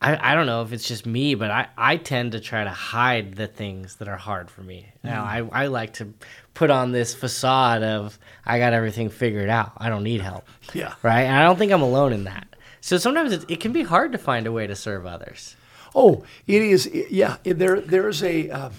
I, 0.00 0.32
I 0.32 0.34
don't 0.36 0.46
know 0.46 0.62
if 0.62 0.72
it's 0.72 0.86
just 0.86 1.06
me, 1.06 1.34
but 1.34 1.50
I, 1.50 1.66
I 1.76 1.96
tend 1.96 2.32
to 2.32 2.40
try 2.40 2.62
to 2.62 2.70
hide 2.70 3.34
the 3.34 3.48
things 3.48 3.96
that 3.96 4.06
are 4.08 4.16
hard 4.16 4.48
for 4.50 4.62
me. 4.62 4.86
Now, 5.02 5.24
Mm. 5.24 5.50
I, 5.52 5.62
I 5.64 5.66
like 5.66 5.94
to 5.94 6.12
put 6.54 6.70
on 6.70 6.92
this 6.92 7.14
facade 7.14 7.82
of 7.82 8.16
I 8.44 8.58
got 8.60 8.72
everything 8.74 9.08
figured 9.10 9.48
out. 9.48 9.72
I 9.76 9.88
don't 9.88 10.04
need 10.04 10.20
help. 10.20 10.46
Yeah. 10.74 10.94
Right? 11.02 11.22
And 11.22 11.34
I 11.36 11.42
don't 11.44 11.56
think 11.58 11.72
I'm 11.72 11.82
alone 11.82 12.12
in 12.12 12.24
that. 12.24 12.46
So 12.80 12.98
sometimes 12.98 13.32
it, 13.32 13.44
it 13.48 13.60
can 13.60 13.72
be 13.72 13.82
hard 13.82 14.12
to 14.12 14.18
find 14.18 14.46
a 14.46 14.52
way 14.52 14.66
to 14.68 14.76
serve 14.76 15.04
others. 15.06 15.56
Oh, 15.94 16.22
it 16.46 16.62
is. 16.62 16.88
Yeah, 17.10 17.38
there 17.42 17.80
there's 17.80 18.22
a. 18.22 18.50
Um, 18.50 18.72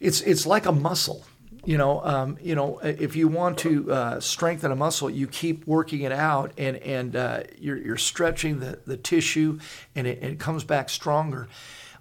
it's 0.00 0.20
it's 0.22 0.46
like 0.46 0.66
a 0.66 0.72
muscle. 0.72 1.24
You 1.64 1.76
know, 1.76 2.02
um, 2.04 2.38
you 2.40 2.54
know, 2.54 2.78
if 2.78 3.16
you 3.16 3.28
want 3.28 3.58
to 3.58 3.92
uh, 3.92 4.20
strengthen 4.20 4.72
a 4.72 4.76
muscle, 4.76 5.10
you 5.10 5.26
keep 5.26 5.66
working 5.66 6.02
it 6.02 6.12
out, 6.12 6.52
and 6.56 6.76
and 6.78 7.14
uh, 7.14 7.42
you're 7.58 7.76
you're 7.76 7.96
stretching 7.96 8.60
the 8.60 8.78
the 8.86 8.96
tissue, 8.96 9.58
and 9.94 10.06
it, 10.06 10.18
and 10.22 10.32
it 10.32 10.38
comes 10.38 10.64
back 10.64 10.88
stronger. 10.88 11.48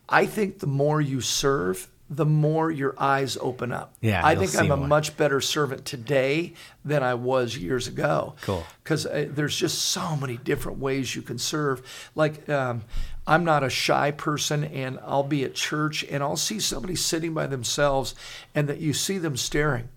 I 0.07 0.25
think 0.25 0.59
the 0.59 0.67
more 0.67 1.01
you 1.01 1.21
serve, 1.21 1.87
the 2.09 2.25
more 2.25 2.71
your 2.71 2.95
eyes 2.97 3.37
open 3.39 3.71
up. 3.71 3.93
Yeah, 4.01 4.25
I 4.25 4.35
think 4.35 4.55
I'm 4.57 4.71
a 4.71 4.77
more. 4.77 4.87
much 4.87 5.15
better 5.15 5.39
servant 5.39 5.85
today 5.85 6.53
than 6.83 7.03
I 7.03 7.13
was 7.13 7.55
years 7.55 7.87
ago. 7.87 8.33
Cool. 8.41 8.65
Because 8.83 9.05
uh, 9.05 9.27
there's 9.29 9.55
just 9.55 9.79
so 9.79 10.15
many 10.15 10.37
different 10.37 10.79
ways 10.79 11.15
you 11.15 11.21
can 11.21 11.37
serve. 11.37 12.09
Like, 12.15 12.49
um, 12.49 12.83
I'm 13.27 13.43
not 13.43 13.63
a 13.63 13.69
shy 13.69 14.09
person, 14.09 14.63
and 14.63 14.97
I'll 15.05 15.23
be 15.23 15.43
at 15.43 15.53
church 15.53 16.03
and 16.03 16.23
I'll 16.23 16.37
see 16.37 16.59
somebody 16.59 16.95
sitting 16.95 17.33
by 17.33 17.45
themselves, 17.45 18.15
and 18.55 18.67
that 18.67 18.79
you 18.79 18.93
see 18.93 19.19
them 19.19 19.37
staring, 19.37 19.89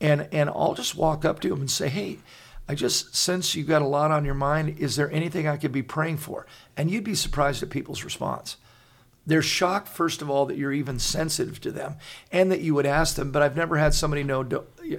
and 0.00 0.28
and 0.30 0.50
I'll 0.50 0.74
just 0.74 0.94
walk 0.94 1.24
up 1.24 1.40
to 1.40 1.48
them 1.48 1.60
and 1.60 1.70
say, 1.70 1.88
"Hey." 1.88 2.18
I 2.66 2.74
just 2.74 3.14
sense 3.14 3.54
you've 3.54 3.68
got 3.68 3.82
a 3.82 3.86
lot 3.86 4.10
on 4.10 4.24
your 4.24 4.32
mind. 4.32 4.78
Is 4.78 4.96
there 4.96 5.12
anything 5.12 5.46
I 5.46 5.58
could 5.58 5.70
be 5.70 5.82
praying 5.82 6.16
for? 6.16 6.46
And 6.78 6.90
you'd 6.90 7.04
be 7.04 7.14
surprised 7.14 7.62
at 7.62 7.68
people's 7.68 8.04
response 8.04 8.56
they're 9.26 9.40
shocked 9.42 9.88
first 9.88 10.20
of 10.22 10.28
all 10.28 10.46
that 10.46 10.56
you're 10.58 10.72
even 10.72 10.98
sensitive 10.98 11.60
to 11.60 11.70
them 11.72 11.94
and 12.30 12.50
that 12.52 12.60
you 12.60 12.74
would 12.74 12.86
ask 12.86 13.16
them 13.16 13.30
but 13.30 13.42
i've 13.42 13.56
never 13.56 13.76
had 13.78 13.94
somebody 13.94 14.22
know 14.22 14.46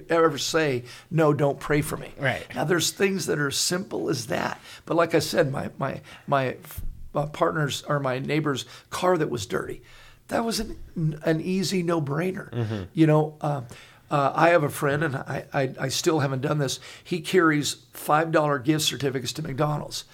ever 0.08 0.36
say 0.38 0.82
no 1.10 1.32
don't 1.32 1.60
pray 1.60 1.80
for 1.80 1.96
me 1.96 2.12
Right. 2.18 2.44
now 2.54 2.64
there's 2.64 2.90
things 2.90 3.26
that 3.26 3.38
are 3.38 3.50
simple 3.50 4.08
as 4.10 4.26
that 4.26 4.60
but 4.84 4.96
like 4.96 5.14
i 5.14 5.20
said 5.20 5.50
my 5.52 5.70
my 5.78 6.00
my, 6.26 6.56
my 7.12 7.26
partner's 7.26 7.82
or 7.84 8.00
my 8.00 8.18
neighbor's 8.18 8.64
car 8.90 9.16
that 9.16 9.30
was 9.30 9.46
dirty 9.46 9.82
that 10.28 10.44
was 10.44 10.58
an, 10.60 10.76
an 11.24 11.40
easy 11.40 11.82
no-brainer 11.84 12.88
you 12.92 13.06
know 13.06 13.36
uh, 13.40 13.62
uh, 14.08 14.32
I 14.36 14.50
have 14.50 14.62
a 14.62 14.68
friend, 14.68 15.02
and 15.02 15.16
I, 15.16 15.46
I, 15.52 15.74
I 15.80 15.88
still 15.88 16.20
haven't 16.20 16.40
done 16.42 16.58
this. 16.58 16.78
He 17.02 17.20
carries 17.20 17.74
$5 17.94 18.62
gift 18.62 18.84
certificates 18.84 19.32
to 19.32 19.42
McDonald's. 19.42 20.04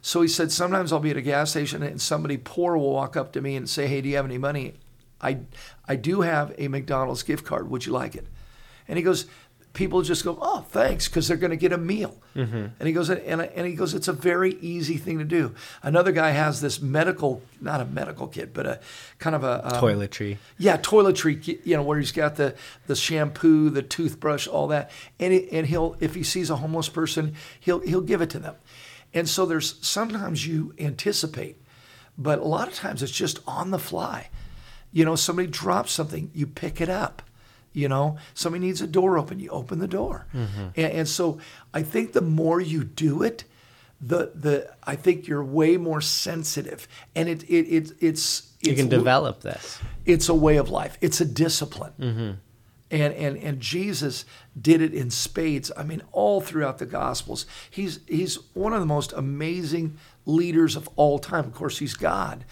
So 0.00 0.22
he 0.22 0.28
said, 0.28 0.52
sometimes 0.52 0.92
I'll 0.92 1.00
be 1.00 1.10
at 1.10 1.16
a 1.16 1.22
gas 1.22 1.50
station 1.50 1.82
and 1.82 2.00
somebody 2.00 2.36
poor 2.36 2.76
will 2.76 2.92
walk 2.92 3.16
up 3.16 3.32
to 3.32 3.40
me 3.40 3.56
and 3.56 3.68
say, 3.68 3.86
Hey, 3.86 4.00
do 4.00 4.08
you 4.08 4.16
have 4.16 4.24
any 4.24 4.38
money? 4.38 4.74
I, 5.20 5.38
I 5.86 5.96
do 5.96 6.20
have 6.20 6.54
a 6.58 6.68
McDonald's 6.68 7.22
gift 7.22 7.44
card. 7.44 7.68
Would 7.70 7.86
you 7.86 7.92
like 7.92 8.14
it? 8.14 8.26
And 8.86 8.96
he 8.96 9.02
goes, 9.02 9.26
People 9.74 10.02
just 10.02 10.24
go, 10.24 10.38
Oh, 10.40 10.64
thanks, 10.70 11.08
because 11.08 11.28
they're 11.28 11.36
going 11.36 11.50
to 11.50 11.56
get 11.56 11.72
a 11.72 11.78
meal. 11.78 12.16
And 12.34 12.72
he 12.86 12.92
goes, 12.92 13.10
and, 13.10 13.20
and 13.42 13.66
he 13.66 13.74
goes, 13.74 13.94
It's 13.94 14.06
a 14.08 14.12
very 14.12 14.54
easy 14.60 14.96
thing 14.96 15.18
to 15.18 15.24
do. 15.24 15.54
Another 15.82 16.12
guy 16.12 16.30
has 16.30 16.60
this 16.60 16.80
medical, 16.80 17.42
not 17.60 17.80
a 17.80 17.84
medical 17.84 18.28
kit, 18.28 18.54
but 18.54 18.64
a 18.66 18.80
kind 19.18 19.34
of 19.34 19.42
a 19.42 19.66
um, 19.66 19.82
Toiletry. 19.82 20.36
yeah, 20.56 20.76
toiletry, 20.76 21.58
you 21.64 21.76
know, 21.76 21.82
where 21.82 21.98
he's 21.98 22.12
got 22.12 22.36
the, 22.36 22.54
the 22.86 22.94
shampoo, 22.94 23.70
the 23.70 23.82
toothbrush, 23.82 24.46
all 24.46 24.68
that. 24.68 24.90
And 25.18 25.32
it, 25.34 25.48
and 25.52 25.66
he'll 25.66 25.96
if 25.98 26.14
he 26.14 26.22
sees 26.22 26.48
a 26.48 26.56
homeless 26.56 26.88
person, 26.88 27.34
he'll 27.58 27.80
he'll 27.80 28.00
give 28.00 28.20
it 28.22 28.30
to 28.30 28.38
them. 28.38 28.54
And 29.14 29.28
so 29.28 29.46
there's 29.46 29.84
sometimes 29.86 30.46
you 30.46 30.74
anticipate, 30.78 31.56
but 32.16 32.38
a 32.38 32.44
lot 32.44 32.68
of 32.68 32.74
times 32.74 33.02
it's 33.02 33.12
just 33.12 33.40
on 33.46 33.70
the 33.70 33.78
fly. 33.78 34.28
You 34.92 35.04
know, 35.04 35.16
somebody 35.16 35.48
drops 35.48 35.92
something, 35.92 36.30
you 36.34 36.46
pick 36.46 36.80
it 36.80 36.88
up. 36.88 37.22
You 37.72 37.88
know, 37.88 38.16
somebody 38.34 38.66
needs 38.66 38.80
a 38.80 38.86
door 38.86 39.18
open, 39.18 39.38
you 39.38 39.50
open 39.50 39.78
the 39.78 39.86
door. 39.88 40.26
Mm-hmm. 40.34 40.62
And, 40.74 40.92
and 40.92 41.08
so 41.08 41.38
I 41.72 41.82
think 41.82 42.12
the 42.12 42.22
more 42.22 42.60
you 42.60 42.82
do 42.82 43.22
it, 43.22 43.44
the 44.00 44.32
the 44.34 44.72
I 44.84 44.96
think 44.96 45.26
you're 45.26 45.44
way 45.44 45.76
more 45.76 46.00
sensitive, 46.00 46.88
and 47.14 47.28
it 47.28 47.42
it, 47.44 47.66
it 47.66 47.92
it's 48.00 48.52
You 48.62 48.72
it's 48.72 48.80
can 48.80 48.88
develop 48.88 49.40
this. 49.40 49.78
it's 50.06 50.28
a 50.28 50.34
way 50.34 50.56
of 50.56 50.70
life. 50.70 50.96
It's 51.00 51.20
a 51.20 51.24
discipline. 51.24 51.92
Mm-hmm. 52.00 52.30
And, 52.90 53.12
and 53.14 53.36
and 53.36 53.60
Jesus 53.60 54.24
did 54.58 54.80
it 54.80 54.94
in 54.94 55.10
spades. 55.10 55.70
I 55.76 55.82
mean, 55.82 56.02
all 56.10 56.40
throughout 56.40 56.78
the 56.78 56.86
Gospels. 56.86 57.44
He's 57.70 58.00
he's 58.08 58.36
one 58.54 58.72
of 58.72 58.80
the 58.80 58.86
most 58.86 59.12
amazing 59.12 59.98
leaders 60.24 60.74
of 60.74 60.88
all 60.96 61.18
time. 61.18 61.44
Of 61.44 61.52
course, 61.54 61.78
he's 61.78 61.94
God. 61.94 62.44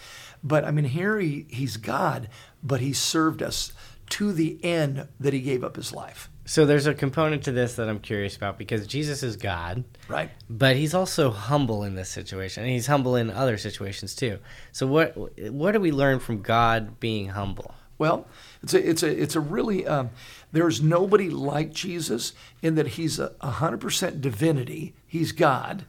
But 0.43 0.63
I 0.63 0.71
mean, 0.71 0.85
here 0.85 1.19
he, 1.19 1.47
he's 1.49 1.77
God, 1.77 2.29
but 2.61 2.81
he 2.81 2.93
served 2.93 3.41
us 3.41 3.71
to 4.11 4.31
the 4.31 4.63
end 4.63 5.07
that 5.19 5.33
he 5.33 5.41
gave 5.41 5.63
up 5.63 5.75
his 5.75 5.91
life. 5.91 6.29
So 6.45 6.65
there's 6.65 6.85
a 6.87 6.93
component 6.93 7.43
to 7.43 7.51
this 7.51 7.75
that 7.75 7.89
I'm 7.89 7.99
curious 7.99 8.37
about 8.37 8.57
because 8.57 8.87
Jesus 8.87 9.21
is 9.21 9.35
God, 9.35 9.83
Right? 10.07 10.29
but 10.49 10.77
he's 10.77 10.93
also 10.93 11.29
humble 11.29 11.83
in 11.83 11.95
this 11.95 12.07
situation, 12.09 12.63
and 12.63 12.71
he's 12.71 12.87
humble 12.87 13.17
in 13.17 13.29
other 13.29 13.57
situations 13.57 14.15
too. 14.15 14.39
So 14.71 14.87
what 14.87 15.17
what 15.51 15.71
do 15.73 15.79
we 15.81 15.91
learn 15.91 16.19
from 16.19 16.41
God 16.41 16.99
being 17.01 17.29
humble? 17.29 17.73
Well, 17.97 18.27
it's 18.61 18.73
a 18.73 18.89
it's 18.89 19.03
a 19.03 19.21
it's 19.21 19.35
a 19.35 19.39
really 19.39 19.87
um, 19.87 20.11
there's 20.51 20.81
nobody 20.81 21.29
like 21.29 21.73
Jesus 21.73 22.33
in 22.61 22.75
that 22.75 22.89
he's 22.89 23.19
a 23.19 23.31
hundred 23.41 23.81
percent 23.81 24.21
divinity. 24.21 24.93
He's 25.07 25.31
God, 25.31 25.85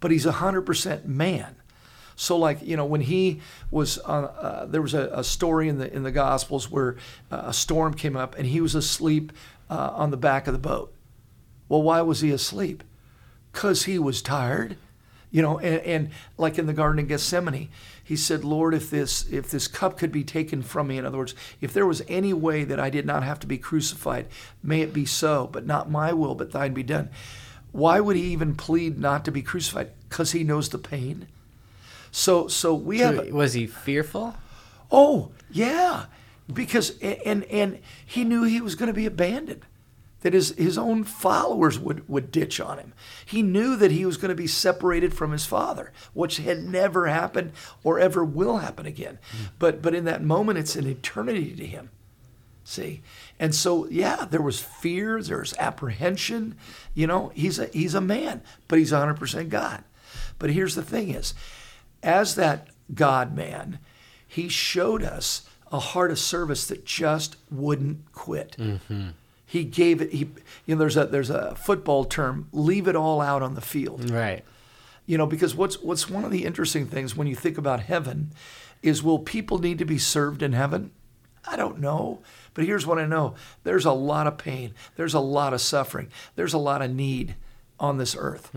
but 0.00 0.10
he's 0.10 0.26
a 0.26 0.32
hundred 0.32 0.62
percent 0.62 1.06
man. 1.06 1.56
So, 2.16 2.36
like 2.36 2.60
you 2.62 2.76
know, 2.76 2.84
when 2.84 3.02
he 3.02 3.40
was, 3.70 3.98
uh, 3.98 4.02
uh, 4.02 4.66
there 4.66 4.82
was 4.82 4.92
a, 4.92 5.08
a 5.12 5.22
story 5.22 5.68
in 5.68 5.78
the 5.78 5.92
in 5.94 6.02
the 6.02 6.10
Gospels 6.10 6.68
where 6.68 6.96
uh, 7.30 7.42
a 7.46 7.52
storm 7.52 7.94
came 7.94 8.16
up 8.16 8.36
and 8.36 8.46
he 8.46 8.60
was 8.60 8.74
asleep 8.74 9.32
uh, 9.70 9.92
on 9.94 10.10
the 10.10 10.16
back 10.16 10.48
of 10.48 10.52
the 10.52 10.58
boat. 10.58 10.92
Well, 11.68 11.82
why 11.82 12.02
was 12.02 12.20
he 12.20 12.32
asleep? 12.32 12.82
Because 13.52 13.84
he 13.84 13.98
was 13.98 14.20
tired, 14.20 14.76
you 15.30 15.42
know. 15.42 15.58
And, 15.58 15.80
and 15.82 16.10
like 16.36 16.58
in 16.58 16.66
the 16.66 16.72
Garden 16.72 16.98
of 17.00 17.08
Gethsemane, 17.08 17.68
he 18.02 18.16
said, 18.16 18.44
"Lord, 18.44 18.74
if 18.74 18.90
this 18.90 19.28
if 19.30 19.50
this 19.50 19.68
cup 19.68 19.98
could 19.98 20.12
be 20.12 20.24
taken 20.24 20.62
from 20.62 20.88
me, 20.88 20.98
in 20.98 21.06
other 21.06 21.18
words, 21.18 21.34
if 21.60 21.72
there 21.72 21.86
was 21.86 22.02
any 22.08 22.32
way 22.32 22.64
that 22.64 22.80
I 22.80 22.90
did 22.90 23.06
not 23.06 23.22
have 23.22 23.40
to 23.40 23.46
be 23.46 23.58
crucified, 23.58 24.26
may 24.62 24.82
it 24.82 24.92
be 24.92 25.04
so, 25.04 25.48
but 25.50 25.66
not 25.66 25.90
my 25.90 26.12
will, 26.12 26.34
but 26.34 26.52
Thine 26.52 26.74
be 26.74 26.82
done." 26.82 27.10
Why 27.70 28.00
would 28.00 28.16
he 28.16 28.32
even 28.32 28.54
plead 28.54 28.98
not 28.98 29.24
to 29.26 29.30
be 29.30 29.42
crucified? 29.42 29.90
Because 30.08 30.32
he 30.32 30.42
knows 30.42 30.70
the 30.70 30.78
pain. 30.78 31.28
So, 32.10 32.48
so 32.48 32.74
we 32.74 33.00
have. 33.00 33.28
Was 33.28 33.52
he 33.52 33.66
fearful? 33.66 34.34
Oh, 34.90 35.30
yeah, 35.50 36.06
because 36.52 36.98
and 37.00 37.44
and 37.44 37.78
he 38.04 38.24
knew 38.24 38.44
he 38.44 38.60
was 38.60 38.74
going 38.74 38.86
to 38.86 38.94
be 38.94 39.06
abandoned, 39.06 39.62
that 40.20 40.32
his 40.32 40.50
his 40.56 40.76
own 40.76 41.04
followers 41.04 41.78
would 41.78 42.08
would 42.08 42.30
ditch 42.30 42.60
on 42.60 42.78
him. 42.78 42.92
He 43.24 43.42
knew 43.42 43.76
that 43.76 43.92
he 43.92 44.04
was 44.04 44.16
going 44.16 44.30
to 44.30 44.34
be 44.34 44.46
separated 44.46 45.14
from 45.14 45.32
his 45.32 45.46
father, 45.46 45.92
which 46.12 46.38
had 46.38 46.62
never 46.64 47.06
happened 47.06 47.52
or 47.84 47.98
ever 47.98 48.24
will 48.24 48.58
happen 48.58 48.86
again. 48.86 49.18
Hmm. 49.30 49.44
But 49.58 49.82
but 49.82 49.94
in 49.94 50.04
that 50.06 50.22
moment, 50.22 50.58
it's 50.58 50.76
an 50.76 50.86
eternity 50.86 51.54
to 51.54 51.66
him. 51.66 51.90
See, 52.64 53.02
and 53.38 53.54
so 53.54 53.86
yeah, 53.88 54.26
there 54.28 54.42
was 54.42 54.60
fear, 54.60 55.22
there's 55.22 55.54
apprehension. 55.58 56.56
You 56.94 57.06
know, 57.06 57.32
he's 57.34 57.58
a 57.58 57.66
he's 57.66 57.94
a 57.94 58.00
man, 58.00 58.42
but 58.66 58.78
he's 58.78 58.92
100 58.92 59.14
percent 59.14 59.48
God. 59.48 59.84
But 60.38 60.50
here's 60.50 60.74
the 60.74 60.82
thing: 60.82 61.10
is 61.10 61.34
as 62.02 62.34
that 62.34 62.68
God 62.94 63.34
man, 63.34 63.78
he 64.26 64.48
showed 64.48 65.02
us 65.02 65.48
a 65.70 65.78
heart 65.78 66.10
of 66.10 66.18
service 66.18 66.66
that 66.66 66.84
just 66.84 67.36
wouldn't 67.50 68.12
quit. 68.12 68.56
Mm-hmm. 68.58 69.08
He 69.48 69.64
gave 69.64 70.02
it. 70.02 70.12
He, 70.12 70.28
you 70.66 70.74
know, 70.74 70.76
there's 70.76 70.98
a 70.98 71.06
there's 71.06 71.30
a 71.30 71.54
football 71.54 72.04
term: 72.04 72.48
leave 72.52 72.86
it 72.86 72.94
all 72.94 73.22
out 73.22 73.42
on 73.42 73.54
the 73.54 73.62
field. 73.62 74.10
Right. 74.10 74.44
You 75.06 75.16
know, 75.16 75.26
because 75.26 75.54
what's 75.54 75.80
what's 75.80 76.10
one 76.10 76.22
of 76.22 76.30
the 76.30 76.44
interesting 76.44 76.86
things 76.86 77.16
when 77.16 77.26
you 77.26 77.34
think 77.34 77.56
about 77.56 77.80
heaven 77.80 78.32
is 78.82 79.02
will 79.02 79.18
people 79.18 79.58
need 79.58 79.78
to 79.78 79.86
be 79.86 79.96
served 79.96 80.42
in 80.42 80.52
heaven? 80.52 80.90
I 81.46 81.56
don't 81.56 81.80
know. 81.80 82.20
But 82.52 82.66
here's 82.66 82.86
what 82.86 82.98
I 82.98 83.06
know. 83.06 83.36
There's 83.64 83.86
a 83.86 83.92
lot 83.92 84.26
of 84.26 84.36
pain. 84.36 84.74
There's 84.96 85.14
a 85.14 85.20
lot 85.20 85.54
of 85.54 85.62
suffering. 85.62 86.10
There's 86.36 86.52
a 86.52 86.58
lot 86.58 86.82
of 86.82 86.94
need 86.94 87.36
on 87.80 87.96
this 87.96 88.14
earth. 88.18 88.50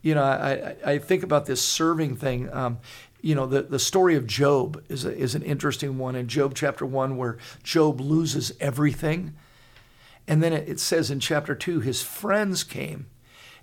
You 0.00 0.14
know, 0.14 0.22
I, 0.22 0.76
I, 0.84 0.92
I 0.92 0.98
think 0.98 1.24
about 1.24 1.44
this 1.44 1.60
serving 1.60 2.16
thing. 2.16 2.50
Um, 2.54 2.78
you 3.20 3.34
know, 3.34 3.44
the, 3.44 3.62
the 3.62 3.78
story 3.78 4.14
of 4.14 4.26
Job 4.26 4.82
is, 4.88 5.04
a, 5.04 5.14
is 5.14 5.34
an 5.34 5.42
interesting 5.42 5.98
one 5.98 6.14
in 6.14 6.26
Job 6.28 6.54
chapter 6.54 6.86
1 6.86 7.18
where 7.18 7.36
Job 7.62 8.00
loses 8.00 8.52
everything. 8.60 9.34
And 10.28 10.42
then 10.42 10.52
it, 10.52 10.80
says 10.80 11.10
in 11.10 11.20
chapter 11.20 11.54
2 11.54 11.80
his 11.80 12.02
friends 12.02 12.64
came 12.64 13.06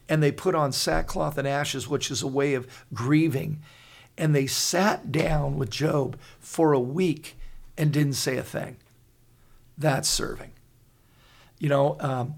and 0.07 0.21
they 0.21 0.31
put 0.31 0.55
on 0.55 0.71
sackcloth 0.71 1.37
and 1.37 1.47
ashes, 1.47 1.87
which 1.87 2.09
is 2.11 2.21
a 2.21 2.27
way 2.27 2.53
of 2.53 2.67
grieving. 2.93 3.61
And 4.17 4.35
they 4.35 4.47
sat 4.47 5.11
down 5.11 5.57
with 5.57 5.69
Job 5.69 6.17
for 6.39 6.73
a 6.73 6.79
week 6.79 7.35
and 7.77 7.91
didn't 7.91 8.13
say 8.13 8.37
a 8.37 8.43
thing. 8.43 8.77
That's 9.77 10.07
serving. 10.07 10.51
You 11.59 11.69
know, 11.69 11.97
um, 11.99 12.35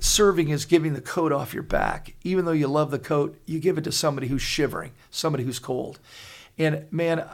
serving 0.00 0.50
is 0.50 0.64
giving 0.64 0.92
the 0.92 1.00
coat 1.00 1.32
off 1.32 1.54
your 1.54 1.62
back. 1.62 2.14
Even 2.22 2.44
though 2.44 2.52
you 2.52 2.68
love 2.68 2.90
the 2.90 2.98
coat, 2.98 3.38
you 3.46 3.58
give 3.58 3.78
it 3.78 3.84
to 3.84 3.92
somebody 3.92 4.28
who's 4.28 4.42
shivering, 4.42 4.92
somebody 5.10 5.44
who's 5.44 5.58
cold. 5.58 5.98
And 6.58 6.86
man, 6.92 7.28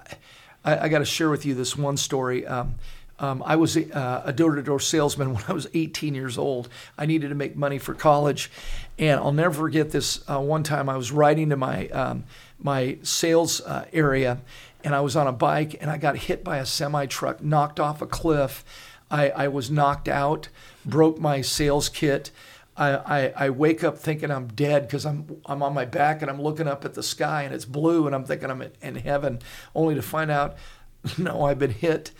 I, 0.65 0.87
I 0.87 0.89
got 0.89 1.01
to 1.01 1.05
share 1.05 1.31
with 1.31 1.45
you 1.45 1.55
this 1.55 1.77
one 1.77 1.97
story. 1.97 2.47
Um, 2.47 2.77
um, 3.23 3.43
I 3.47 3.55
was 3.55 3.77
a, 3.77 4.23
a 4.27 4.33
door-to-door 4.33 4.81
salesman 4.81 5.33
when 5.35 5.45
I 5.47 5.53
was 5.53 5.69
18 5.73 6.15
years 6.15 6.37
old. 6.37 6.69
I 6.99 7.07
needed 7.07 7.29
to 7.29 7.35
make 7.37 7.57
money 7.57 7.79
for 7.79 7.95
college, 7.95 8.51
and 8.99 9.21
I'll 9.21 9.33
never 9.33 9.55
forget 9.55 9.91
this. 9.91 10.29
Uh, 10.29 10.41
one 10.41 10.65
time, 10.65 10.89
I 10.89 10.97
was 10.97 11.13
riding 11.13 11.49
to 11.51 11.57
my 11.57 11.89
um, 11.89 12.25
my 12.59 12.99
sales 13.03 13.61
uh, 13.61 13.87
area, 13.93 14.39
and 14.85 14.95
I 14.95 15.01
was 15.01 15.15
on 15.17 15.29
a 15.29 15.33
bike, 15.33 15.77
and 15.81 15.91
I 15.91 15.99
got 15.99 16.17
hit 16.17 16.43
by 16.43 16.59
a 16.59 16.67
semi 16.67 17.07
truck, 17.07 17.43
knocked 17.43 17.79
off 17.79 18.03
a 18.03 18.07
cliff. 18.07 18.65
I, 19.09 19.31
I 19.31 19.49
was 19.49 19.71
knocked 19.71 20.09
out, 20.09 20.49
broke 20.85 21.21
my 21.21 21.43
sales 21.43 21.89
kit. 21.89 22.33
I, 22.77 22.91
I, 22.91 23.33
I 23.37 23.51
wake 23.51 23.85
up 23.85 23.99
thinking 23.99 24.31
I'm 24.31 24.49
dead 24.49 24.87
because 24.87 25.05
I'm 25.05 25.43
I'm 25.45 25.63
on 25.63 25.75
my 25.75 25.85
back 25.85 26.23
and 26.23 26.31
I'm 26.31 26.41
looking 26.41 26.67
up 26.67 26.87
at 26.87 26.95
the 26.95 27.03
sky 27.03 27.43
and 27.43 27.55
it's 27.55 27.67
blue 27.67 28.07
and 28.07 28.15
I'm 28.15 28.25
thinking 28.25 28.51
I'm 28.51 28.65
in 28.81 28.97
heaven, 28.97 29.41
only 29.75 29.95
to 29.95 30.03
find 30.03 30.31
out, 30.31 30.57
no, 31.19 31.45
I've 31.45 31.59
been 31.59 31.71
hit. 31.71 32.13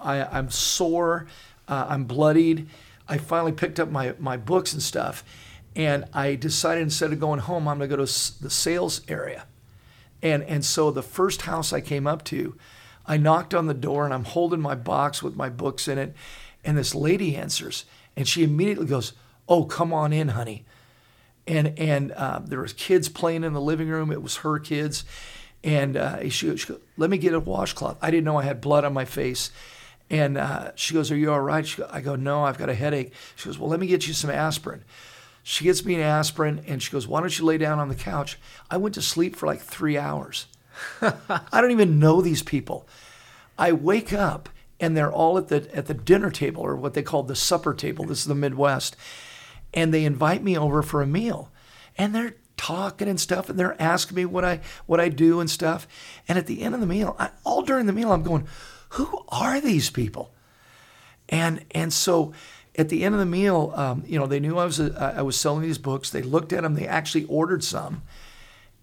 I, 0.00 0.38
I'm 0.38 0.50
sore. 0.50 1.26
Uh, 1.66 1.86
I'm 1.88 2.04
bloodied. 2.04 2.68
I 3.08 3.18
finally 3.18 3.52
picked 3.52 3.80
up 3.80 3.90
my, 3.90 4.14
my 4.18 4.36
books 4.36 4.72
and 4.72 4.82
stuff, 4.82 5.24
and 5.74 6.04
I 6.12 6.34
decided 6.34 6.82
instead 6.82 7.12
of 7.12 7.20
going 7.20 7.40
home, 7.40 7.66
I'm 7.66 7.78
to 7.78 7.86
go 7.86 7.96
to 7.96 8.02
the 8.02 8.50
sales 8.50 9.00
area. 9.08 9.46
And, 10.22 10.42
and 10.42 10.64
so 10.64 10.90
the 10.90 11.02
first 11.02 11.42
house 11.42 11.72
I 11.72 11.80
came 11.80 12.06
up 12.06 12.24
to, 12.24 12.56
I 13.06 13.16
knocked 13.16 13.54
on 13.54 13.66
the 13.66 13.74
door 13.74 14.04
and 14.04 14.12
I'm 14.12 14.24
holding 14.24 14.60
my 14.60 14.74
box 14.74 15.22
with 15.22 15.34
my 15.34 15.48
books 15.48 15.88
in 15.88 15.96
it. 15.96 16.14
And 16.64 16.76
this 16.76 16.94
lady 16.94 17.34
answers, 17.36 17.86
and 18.16 18.28
she 18.28 18.42
immediately 18.42 18.86
goes, 18.86 19.12
"Oh, 19.48 19.64
come 19.64 19.92
on 19.92 20.12
in, 20.12 20.28
honey." 20.28 20.66
And 21.46 21.78
and 21.78 22.12
uh, 22.12 22.40
there 22.44 22.60
was 22.60 22.72
kids 22.72 23.08
playing 23.08 23.44
in 23.44 23.54
the 23.54 23.60
living 23.60 23.88
room. 23.88 24.10
It 24.10 24.22
was 24.22 24.38
her 24.38 24.58
kids, 24.58 25.04
and 25.62 25.96
uh, 25.96 26.28
she, 26.28 26.54
she 26.56 26.74
"Let 26.96 27.10
me 27.10 27.16
get 27.16 27.32
a 27.32 27.40
washcloth." 27.40 27.96
I 28.02 28.10
didn't 28.10 28.24
know 28.24 28.36
I 28.36 28.42
had 28.42 28.60
blood 28.60 28.84
on 28.84 28.92
my 28.92 29.04
face, 29.04 29.50
and 30.10 30.38
uh, 30.38 30.72
she 30.74 30.94
goes, 30.94 31.10
Are 31.10 31.16
you 31.16 31.32
all 31.32 31.40
right? 31.40 31.66
She, 31.66 31.82
I 31.82 32.00
go, 32.00 32.16
No, 32.16 32.44
I've 32.44 32.58
got 32.58 32.68
a 32.68 32.74
headache. 32.74 33.12
She 33.36 33.46
goes, 33.46 33.58
Well, 33.58 33.68
let 33.68 33.80
me 33.80 33.86
get 33.86 34.06
you 34.06 34.14
some 34.14 34.30
aspirin. 34.30 34.84
She 35.42 35.64
gets 35.64 35.84
me 35.84 35.94
an 35.94 36.00
aspirin 36.00 36.62
and 36.66 36.82
she 36.82 36.90
goes, 36.90 37.06
Why 37.06 37.20
don't 37.20 37.38
you 37.38 37.44
lay 37.44 37.58
down 37.58 37.78
on 37.78 37.88
the 37.88 37.94
couch? 37.94 38.38
I 38.70 38.76
went 38.76 38.94
to 38.94 39.02
sleep 39.02 39.36
for 39.36 39.46
like 39.46 39.60
three 39.60 39.98
hours. 39.98 40.46
I 41.02 41.60
don't 41.60 41.70
even 41.70 41.98
know 41.98 42.20
these 42.20 42.42
people. 42.42 42.86
I 43.58 43.72
wake 43.72 44.12
up 44.12 44.48
and 44.80 44.96
they're 44.96 45.12
all 45.12 45.36
at 45.38 45.48
the 45.48 45.68
at 45.74 45.86
the 45.86 45.94
dinner 45.94 46.30
table 46.30 46.62
or 46.62 46.76
what 46.76 46.94
they 46.94 47.02
call 47.02 47.22
the 47.22 47.36
supper 47.36 47.74
table. 47.74 48.04
This 48.04 48.20
is 48.20 48.26
the 48.26 48.34
Midwest. 48.34 48.96
And 49.74 49.92
they 49.92 50.04
invite 50.04 50.42
me 50.42 50.56
over 50.56 50.82
for 50.82 51.02
a 51.02 51.06
meal. 51.06 51.50
And 51.96 52.14
they're 52.14 52.36
talking 52.56 53.08
and 53.08 53.20
stuff 53.20 53.48
and 53.48 53.58
they're 53.58 53.80
asking 53.80 54.16
me 54.16 54.24
what 54.24 54.44
I 54.44 54.60
what 54.86 55.00
I 55.00 55.08
do 55.08 55.40
and 55.40 55.50
stuff. 55.50 55.88
And 56.28 56.38
at 56.38 56.46
the 56.46 56.62
end 56.62 56.74
of 56.74 56.80
the 56.80 56.86
meal, 56.86 57.16
I, 57.18 57.30
all 57.44 57.62
during 57.62 57.86
the 57.86 57.92
meal 57.92 58.12
I'm 58.12 58.22
going, 58.22 58.46
who 58.90 59.24
are 59.28 59.60
these 59.60 59.90
people? 59.90 60.32
And 61.28 61.64
and 61.72 61.92
so 61.92 62.32
at 62.76 62.88
the 62.88 63.04
end 63.04 63.14
of 63.14 63.18
the 63.18 63.26
meal, 63.26 63.72
um, 63.74 64.04
you 64.06 64.18
know, 64.18 64.26
they 64.26 64.40
knew 64.40 64.56
I 64.56 64.64
was 64.64 64.80
a, 64.80 65.14
I 65.16 65.22
was 65.22 65.38
selling 65.38 65.62
these 65.62 65.78
books. 65.78 66.10
They 66.10 66.22
looked 66.22 66.52
at 66.52 66.62
them. 66.62 66.74
They 66.74 66.86
actually 66.86 67.24
ordered 67.24 67.64
some, 67.64 68.02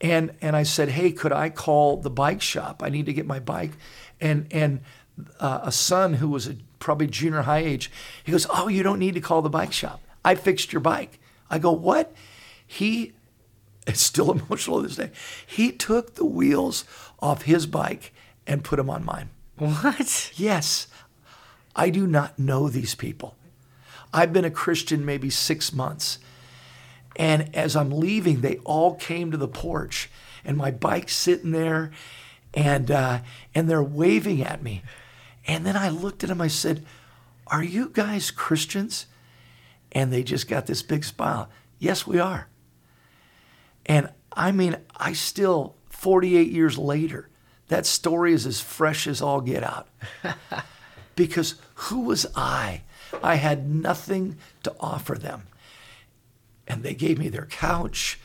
and 0.02 0.34
and 0.42 0.56
I 0.56 0.64
said, 0.64 0.90
hey, 0.90 1.12
could 1.12 1.32
I 1.32 1.50
call 1.50 1.98
the 1.98 2.10
bike 2.10 2.42
shop? 2.42 2.84
I 2.84 2.90
need 2.90 3.06
to 3.06 3.14
get 3.14 3.26
my 3.26 3.40
bike, 3.40 3.72
and 4.20 4.48
and 4.52 4.82
uh, 5.40 5.62
a 5.64 5.72
son 5.72 6.16
who 6.16 6.28
was 6.28 6.48
a, 6.48 6.58
probably 6.80 7.08
junior 7.08 7.44
high 7.44 7.60
age, 7.60 7.90
he 8.24 8.32
goes, 8.32 8.46
oh, 8.50 8.68
you 8.68 8.84
don't 8.84 9.00
need 9.00 9.16
to 9.16 9.22
call 9.22 9.42
the 9.42 9.50
bike 9.50 9.74
shop. 9.74 10.02
I 10.24 10.36
fixed 10.36 10.74
your 10.74 10.82
bike. 10.82 11.20
I 11.50 11.58
go, 11.58 11.72
what? 11.72 12.14
He 12.68 13.14
it's 13.88 14.02
still 14.02 14.32
emotional 14.40 14.82
to 14.82 14.88
this 14.88 14.98
day. 14.98 15.12
He 15.46 15.72
took 15.72 16.16
the 16.16 16.26
wheels 16.26 16.86
off 17.20 17.44
his 17.44 17.66
bike 17.66 18.14
and 18.46 18.64
put 18.64 18.78
them 18.78 18.90
on 18.90 19.06
mine. 19.06 19.30
What? 19.58 20.32
Yes. 20.36 20.88
I 21.76 21.90
do 21.90 22.08
not 22.08 22.40
know 22.40 22.70
these 22.70 22.96
people. 22.96 23.36
I've 24.14 24.32
been 24.32 24.46
a 24.46 24.52
Christian 24.52 25.06
maybe 25.06 25.30
six 25.30 25.74
months. 25.74 26.20
And 27.16 27.54
as 27.56 27.76
I'm 27.76 27.92
leaving, 27.92 28.42
they 28.42 28.58
all 28.60 28.96
came 28.96 29.32
to 29.32 29.38
the 29.38 29.48
porch, 29.48 30.10
and 30.44 30.58
my 30.58 30.72
bike's 30.72 31.16
sitting 31.16 31.52
there, 31.52 31.92
and 32.54 32.92
uh, 32.92 33.20
and 33.54 33.70
they're 33.70 33.84
waving 33.84 34.42
at 34.44 34.62
me. 34.62 34.84
And 35.48 35.66
then 35.66 35.78
I 35.78 35.90
looked 35.90 36.24
at 36.24 36.30
them. 36.30 36.42
I 36.42 36.48
said, 36.48 36.86
"Are 37.48 37.64
you 37.64 37.90
guys 37.90 38.32
Christians?" 38.32 39.06
And 39.94 40.12
they 40.12 40.24
just 40.24 40.50
got 40.50 40.66
this 40.66 40.82
big 40.82 41.06
smile. 41.06 41.50
Yes, 41.80 42.06
we 42.06 42.20
are. 42.20 42.48
And 43.86 44.10
I 44.34 44.52
mean, 44.52 44.78
I 44.98 45.14
still, 45.14 45.76
48 45.90 46.52
years 46.52 46.78
later, 46.78 47.30
that 47.68 47.86
story 47.86 48.34
is 48.34 48.46
as 48.46 48.62
fresh 48.62 49.08
as 49.08 49.22
all 49.22 49.42
get 49.42 49.64
out. 49.64 49.88
because 51.16 51.56
who 51.76 52.02
was 52.02 52.26
I? 52.36 52.82
I 53.24 53.36
had 53.36 53.70
nothing 53.70 54.38
to 54.64 54.74
offer 54.80 55.16
them. 55.16 55.44
And 56.68 56.84
they 56.84 56.94
gave 56.94 57.20
me 57.20 57.30
their 57.30 57.46
couch, 57.46 58.20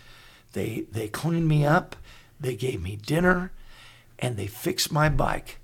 they, 0.52 0.86
they 0.90 1.08
cleaned 1.08 1.46
me 1.46 1.64
up, 1.64 1.94
they 2.40 2.56
gave 2.56 2.82
me 2.82 2.96
dinner, 2.96 3.52
and 4.18 4.36
they 4.36 4.46
fixed 4.46 4.90
my 4.90 5.08
bike. 5.08 5.58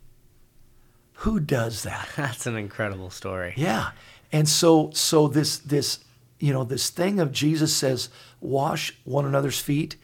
Who 1.20 1.40
does 1.40 1.82
that? 1.82 2.08
That's 2.16 2.46
an 2.46 2.56
incredible 2.56 3.10
story. 3.10 3.54
Yeah. 3.56 3.90
And 4.32 4.48
so 4.48 4.90
so 4.92 5.28
this 5.28 5.58
this 5.58 6.00
you 6.38 6.52
know 6.52 6.64
this 6.64 6.90
thing 6.90 7.20
of 7.20 7.32
Jesus 7.32 7.74
says 7.74 8.08
wash 8.40 8.94
one 9.04 9.24
another's 9.24 9.58
feet, 9.58 9.96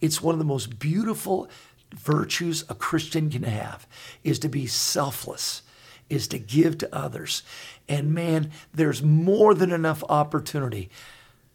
it's 0.00 0.22
one 0.22 0.34
of 0.34 0.38
the 0.38 0.44
most 0.44 0.78
beautiful 0.78 1.48
virtues 1.94 2.64
a 2.68 2.74
Christian 2.74 3.30
can 3.30 3.44
have 3.44 3.86
is 4.22 4.38
to 4.40 4.48
be 4.48 4.66
selfless, 4.66 5.62
is 6.08 6.28
to 6.28 6.38
give 6.38 6.78
to 6.78 6.94
others. 6.94 7.42
And 7.88 8.14
man, 8.14 8.50
there's 8.72 9.02
more 9.02 9.54
than 9.54 9.72
enough 9.72 10.02
opportunity. 10.08 10.90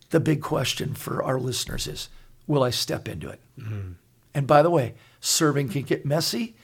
The 0.10 0.20
big 0.20 0.42
question 0.42 0.94
for 0.94 1.24
our 1.24 1.40
listeners 1.40 1.88
is 1.88 2.10
will 2.48 2.64
I 2.64 2.72
step 2.72 3.08
into 3.08 3.30
it? 3.30 3.40
Mm-hmm. 3.60 3.92
And 4.34 4.48
by 4.48 4.64
the 4.64 4.70
way, 4.70 4.96
serving 5.20 5.70
can 5.70 5.84
get 5.84 6.06
messy. 6.06 6.56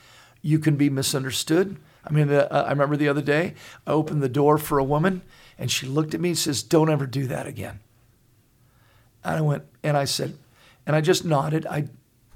You 0.42 0.60
can 0.60 0.76
be 0.76 0.90
misunderstood. 0.90 1.78
I 2.04 2.12
mean, 2.12 2.32
uh, 2.32 2.48
I 2.52 2.70
remember 2.70 2.98
the 2.98 3.10
other 3.10 3.22
day, 3.22 3.56
I 3.86 3.92
opened 3.92 4.22
the 4.22 4.30
door 4.30 4.58
for 4.58 4.80
a 4.80 4.84
woman 4.84 5.22
and 5.58 5.72
she 5.72 5.88
looked 5.88 6.14
at 6.14 6.22
me 6.22 6.30
and 6.30 6.38
says, 6.38 6.64
Don't 6.64 6.90
ever 6.90 7.06
do 7.06 7.28
that 7.28 7.48
again. 7.48 7.80
And 9.24 9.38
I 9.38 9.42
went, 9.42 9.64
and 9.84 9.98
I 9.98 10.06
said, 10.06 10.38
and 10.86 10.96
I 10.96 11.02
just 11.02 11.26
nodded. 11.26 11.66
I 11.66 11.88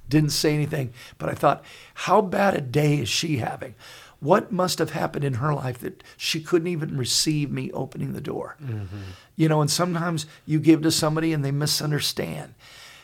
didn't 0.09 0.31
say 0.31 0.53
anything, 0.53 0.91
but 1.17 1.29
I 1.29 1.33
thought, 1.33 1.63
how 1.93 2.21
bad 2.21 2.55
a 2.55 2.61
day 2.61 2.99
is 2.99 3.09
she 3.09 3.37
having? 3.37 3.75
What 4.19 4.51
must 4.51 4.79
have 4.79 4.91
happened 4.91 5.23
in 5.23 5.35
her 5.35 5.53
life 5.53 5.79
that 5.79 6.03
she 6.17 6.41
couldn't 6.41 6.67
even 6.67 6.97
receive 6.97 7.51
me 7.51 7.71
opening 7.71 8.13
the 8.13 8.21
door? 8.21 8.57
Mm-hmm. 8.61 8.97
You 9.37 9.47
know, 9.47 9.61
and 9.61 9.71
sometimes 9.71 10.25
you 10.45 10.59
give 10.59 10.81
to 10.81 10.91
somebody 10.91 11.31
and 11.31 11.45
they 11.45 11.51
misunderstand. 11.51 12.55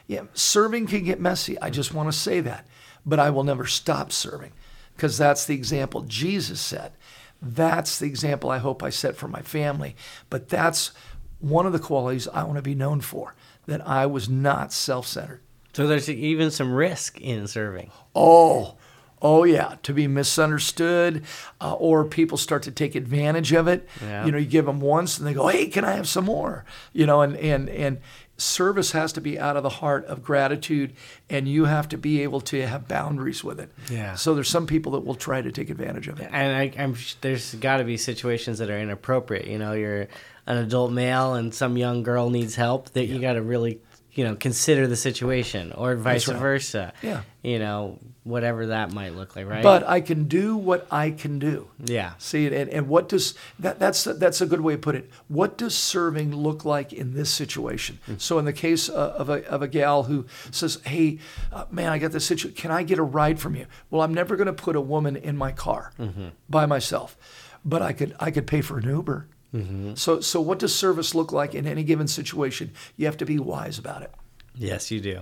Yeah, 0.08 0.24
serving 0.34 0.88
can 0.88 1.06
get 1.06 1.22
messy. 1.22 1.60
I 1.62 1.70
just 1.70 1.94
want 1.94 2.12
to 2.12 2.18
say 2.18 2.42
that. 2.42 2.68
But 3.06 3.20
I 3.20 3.30
will 3.30 3.44
never 3.44 3.66
stop 3.66 4.12
serving 4.12 4.52
because 4.96 5.18
that's 5.18 5.46
the 5.46 5.54
example 5.54 6.02
Jesus 6.02 6.60
set. 6.60 6.96
That's 7.42 8.00
the 8.00 8.08
example 8.08 8.50
I 8.50 8.58
hope 8.58 8.82
I 8.82 8.90
set 8.90 9.16
for 9.16 9.28
my 9.28 9.42
family. 9.42 9.96
But 10.30 10.50
that's 10.50 10.92
one 11.40 11.66
of 11.66 11.74
the 11.74 11.80
qualities 11.80 12.28
I 12.28 12.44
want 12.44 12.56
to 12.56 12.62
be 12.64 12.76
known 12.76 13.02
for 13.02 13.36
that 13.68 13.88
I 13.88 14.06
was 14.06 14.28
not 14.28 14.74
self 14.74 15.06
centered. 15.06 15.42
So 15.76 15.88
there's 15.88 16.10
even 16.10 16.52
some 16.52 16.72
risk 16.72 17.20
in 17.20 17.48
serving. 17.48 17.92
Oh, 18.16 18.76
oh 19.22 19.44
yeah, 19.44 19.76
to 19.84 19.94
be 19.94 20.08
misunderstood, 20.08 21.26
uh, 21.60 21.74
or 21.74 22.06
people 22.06 22.38
start 22.38 22.64
to 22.64 22.72
take 22.72 22.96
advantage 22.96 23.52
of 23.52 23.68
it. 23.68 23.86
Yeah. 24.02 24.26
You 24.26 24.32
know, 24.32 24.38
you 24.38 24.46
give 24.46 24.66
them 24.66 24.80
once, 24.80 25.18
and 25.18 25.28
they 25.28 25.34
go, 25.34 25.50
"Hey, 25.50 25.68
can 25.68 25.84
I 25.84 25.92
have 25.92 26.08
some 26.08 26.26
more?" 26.26 26.64
You 26.94 27.06
know, 27.06 27.20
and 27.20 27.36
and 27.36 27.70
and 27.70 27.98
service 28.38 28.94
has 28.94 29.12
to 29.14 29.22
be 29.22 29.38
out 29.38 29.58
of 29.58 29.64
the 29.64 29.70
heart 29.70 30.06
of 30.06 30.24
gratitude, 30.24 30.94
and 31.30 31.46
you 31.46 31.66
have 31.66 31.90
to 31.90 31.98
be 31.98 32.24
able 32.24 32.40
to 32.40 32.66
have 32.66 32.88
boundaries 32.88 33.44
with 33.44 33.60
it. 33.60 33.70
Yeah. 33.90 34.16
So 34.16 34.34
there's 34.34 34.50
some 34.50 34.68
people 34.68 34.94
that 34.94 35.06
will 35.06 35.16
try 35.16 35.42
to 35.42 35.52
take 35.52 35.70
advantage 35.70 36.08
of 36.08 36.22
it. 36.22 36.30
And 36.32 36.56
I, 36.56 36.82
am 36.82 36.96
there's 37.20 37.54
got 37.56 37.78
to 37.78 37.84
be 37.84 37.98
situations 37.98 38.60
that 38.60 38.70
are 38.70 38.80
inappropriate. 38.80 39.48
You 39.48 39.58
know, 39.58 39.74
you're 39.74 40.08
an 40.48 40.58
adult 40.58 40.94
male 40.94 41.34
and 41.34 41.54
some 41.54 41.76
young 41.76 42.04
girl 42.04 42.30
needs 42.30 42.56
help 42.56 42.92
that 42.92 43.08
yeah. 43.08 43.16
you 43.16 43.20
got 43.20 43.34
to 43.34 43.42
really 43.42 43.82
you 44.16 44.24
know, 44.24 44.36
consider 44.36 44.88
the 44.88 44.96
situation 44.96 45.74
or 45.74 45.96
vice 45.96 46.28
right. 46.28 46.38
versa. 46.38 46.94
Yeah. 47.02 47.22
You 47.44 47.60
know, 47.60 48.00
whatever 48.24 48.68
that 48.68 48.94
might 48.94 49.14
look 49.14 49.36
like, 49.36 49.46
right? 49.48 49.62
But 49.62 49.88
I 49.88 50.00
can 50.00 50.24
do 50.24 50.56
what 50.56 50.88
I 50.90 51.12
can 51.12 51.38
do. 51.38 51.68
Yeah. 51.84 52.14
See, 52.18 52.48
and, 52.48 52.70
and 52.70 52.88
what 52.88 53.10
does 53.10 53.36
that 53.60 53.78
that's 53.78 54.06
that's 54.06 54.40
a 54.40 54.46
good 54.46 54.62
way 54.62 54.74
to 54.74 54.80
put 54.80 54.96
it. 54.96 55.12
What 55.28 55.58
does 55.58 55.76
serving 55.76 56.34
look 56.34 56.64
like 56.64 56.94
in 56.94 57.14
this 57.14 57.30
situation? 57.30 58.00
Mm-hmm. 58.04 58.16
So 58.20 58.40
in 58.40 58.46
the 58.46 58.54
case 58.54 58.88
of 58.88 59.30
a 59.30 59.46
of 59.48 59.62
a 59.62 59.68
gal 59.68 60.04
who 60.04 60.26
says, 60.50 60.80
"Hey, 60.86 61.20
uh, 61.52 61.66
man, 61.70 61.92
I 61.92 61.98
got 61.98 62.14
this 62.14 62.26
situation. 62.26 62.56
Can 62.56 62.72
I 62.72 62.84
get 62.84 62.98
a 62.98 63.04
ride 63.04 63.40
from 63.40 63.56
you?" 63.56 63.68
Well, 63.92 64.02
I'm 64.02 64.14
never 64.14 64.38
going 64.38 64.48
to 64.48 64.54
put 64.54 64.78
a 64.78 64.82
woman 64.82 65.18
in 65.18 65.36
my 65.36 65.52
car 65.52 65.92
mm-hmm. 66.00 66.30
by 66.50 66.66
myself, 66.66 67.18
but 67.66 67.82
I 67.82 67.92
could 67.92 68.16
I 68.20 68.32
could 68.32 68.48
pay 68.48 68.62
for 68.62 68.78
an 68.78 68.88
Uber. 68.88 69.28
So, 69.96 70.20
so 70.20 70.42
what 70.42 70.60
does 70.60 70.76
service 70.76 71.16
look 71.16 71.32
like 71.32 71.56
in 71.56 71.66
any 71.66 71.84
given 71.84 72.08
situation? 72.08 72.72
You 72.98 73.06
have 73.06 73.18
to 73.18 73.26
be 73.26 73.40
wise 73.40 73.80
about 73.80 74.02
it. 74.02 74.12
Yes, 74.54 74.92
you 74.92 75.00
do. 75.00 75.22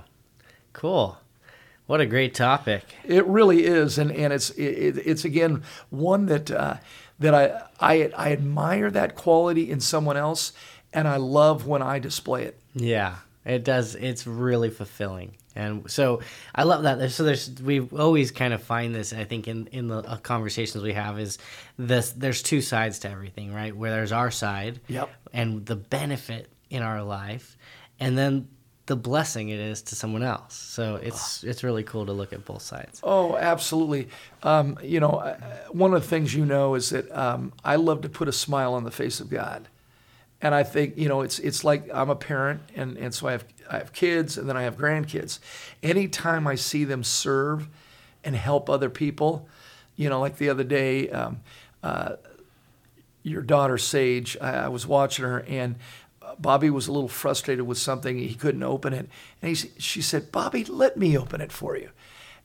Cool. 0.73 1.17
What 1.85 2.01
a 2.01 2.05
great 2.05 2.33
topic. 2.33 2.83
It 3.03 3.25
really 3.27 3.65
is, 3.65 3.97
and 3.97 4.11
and 4.11 4.31
it's 4.31 4.49
it, 4.51 4.97
it's 5.05 5.25
again 5.25 5.63
one 5.89 6.27
that 6.27 6.49
uh, 6.49 6.77
that 7.19 7.35
I, 7.35 7.61
I 7.79 8.11
I 8.15 8.31
admire 8.31 8.89
that 8.89 9.15
quality 9.15 9.69
in 9.69 9.81
someone 9.81 10.15
else, 10.15 10.53
and 10.93 11.07
I 11.07 11.17
love 11.17 11.67
when 11.67 11.81
I 11.81 11.99
display 11.99 12.43
it. 12.43 12.59
Yeah, 12.73 13.17
it 13.45 13.63
does. 13.63 13.95
It's 13.95 14.25
really 14.27 14.69
fulfilling, 14.69 15.35
and 15.55 15.89
so 15.91 16.21
I 16.55 16.63
love 16.63 16.83
that. 16.83 16.99
There's, 16.99 17.15
so 17.15 17.23
there's 17.23 17.49
we 17.61 17.79
always 17.81 18.31
kind 18.31 18.53
of 18.53 18.63
find 18.63 18.93
this. 18.95 19.13
I 19.13 19.23
think 19.25 19.47
in 19.47 19.67
in 19.67 19.87
the 19.87 19.99
uh, 19.99 20.17
conversations 20.17 20.83
we 20.83 20.93
have 20.93 21.19
is 21.19 21.37
this. 21.77 22.11
There's 22.11 22.41
two 22.41 22.61
sides 22.61 22.99
to 22.99 23.09
everything, 23.09 23.53
right? 23.53 23.75
Where 23.75 23.91
there's 23.91 24.11
our 24.11 24.31
side, 24.31 24.79
Yep. 24.87 25.09
and 25.33 25.65
the 25.65 25.75
benefit 25.75 26.49
in 26.69 26.81
our 26.83 27.03
life, 27.03 27.57
and 27.99 28.17
then 28.17 28.47
the 28.85 28.95
blessing 28.97 29.47
it 29.47 29.59
is 29.59 29.81
to 29.81 29.95
someone 29.95 30.23
else. 30.23 30.55
So 30.55 30.95
it's 30.95 31.43
it's 31.45 31.63
really 31.63 31.83
cool 31.83 32.05
to 32.05 32.11
look 32.11 32.33
at 32.33 32.43
both 32.43 32.61
sides. 32.61 32.99
Oh, 33.01 33.37
absolutely. 33.37 34.09
Um, 34.41 34.77
you 34.83 34.99
know, 34.99 35.11
uh, 35.11 35.37
one 35.71 35.93
of 35.93 36.01
the 36.01 36.07
things 36.07 36.33
you 36.35 36.45
know 36.45 36.75
is 36.75 36.89
that 36.89 37.09
um, 37.17 37.53
I 37.63 37.77
love 37.77 38.01
to 38.01 38.09
put 38.09 38.27
a 38.27 38.33
smile 38.33 38.73
on 38.73 38.83
the 38.83 38.91
face 38.91 39.21
of 39.21 39.29
God, 39.29 39.69
and 40.43 40.53
I 40.53 40.61
think 40.61 40.97
you 40.97 41.07
know 41.07 41.21
it's 41.21 41.39
it's 41.39 41.63
like 41.63 41.89
I'm 41.91 42.09
a 42.09 42.15
parent, 42.15 42.61
and 42.75 42.97
and 42.97 43.13
so 43.13 43.27
I 43.27 43.31
have 43.31 43.45
I 43.71 43.77
have 43.77 43.93
kids, 43.93 44.37
and 44.37 44.47
then 44.47 44.57
I 44.57 44.63
have 44.63 44.77
grandkids. 44.77 45.39
Anytime 45.81 46.45
I 46.45 46.55
see 46.55 46.83
them 46.83 47.03
serve 47.03 47.69
and 48.23 48.35
help 48.35 48.69
other 48.69 48.89
people, 48.89 49.47
you 49.95 50.09
know, 50.09 50.19
like 50.19 50.37
the 50.37 50.49
other 50.49 50.63
day. 50.63 51.09
Um, 51.09 51.39
uh, 51.81 52.17
your 53.25 53.41
daughter 53.41 53.77
Sage, 53.77 54.35
I, 54.41 54.65
I 54.65 54.67
was 54.67 54.85
watching 54.85 55.23
her, 55.23 55.45
and 55.47 55.75
uh, 56.21 56.35
Bobby 56.37 56.69
was 56.69 56.89
a 56.89 56.91
little 56.91 57.07
frustrated 57.07 57.65
with 57.65 57.77
something. 57.77 58.17
He 58.17 58.35
couldn't 58.35 58.63
open 58.63 58.91
it, 58.91 59.07
and 59.41 59.55
he, 59.55 59.69
she 59.77 60.01
said, 60.01 60.29
"Bobby, 60.29 60.65
let 60.65 60.97
me 60.97 61.17
open 61.17 61.39
it 61.39 61.53
for 61.53 61.77
you." 61.77 61.89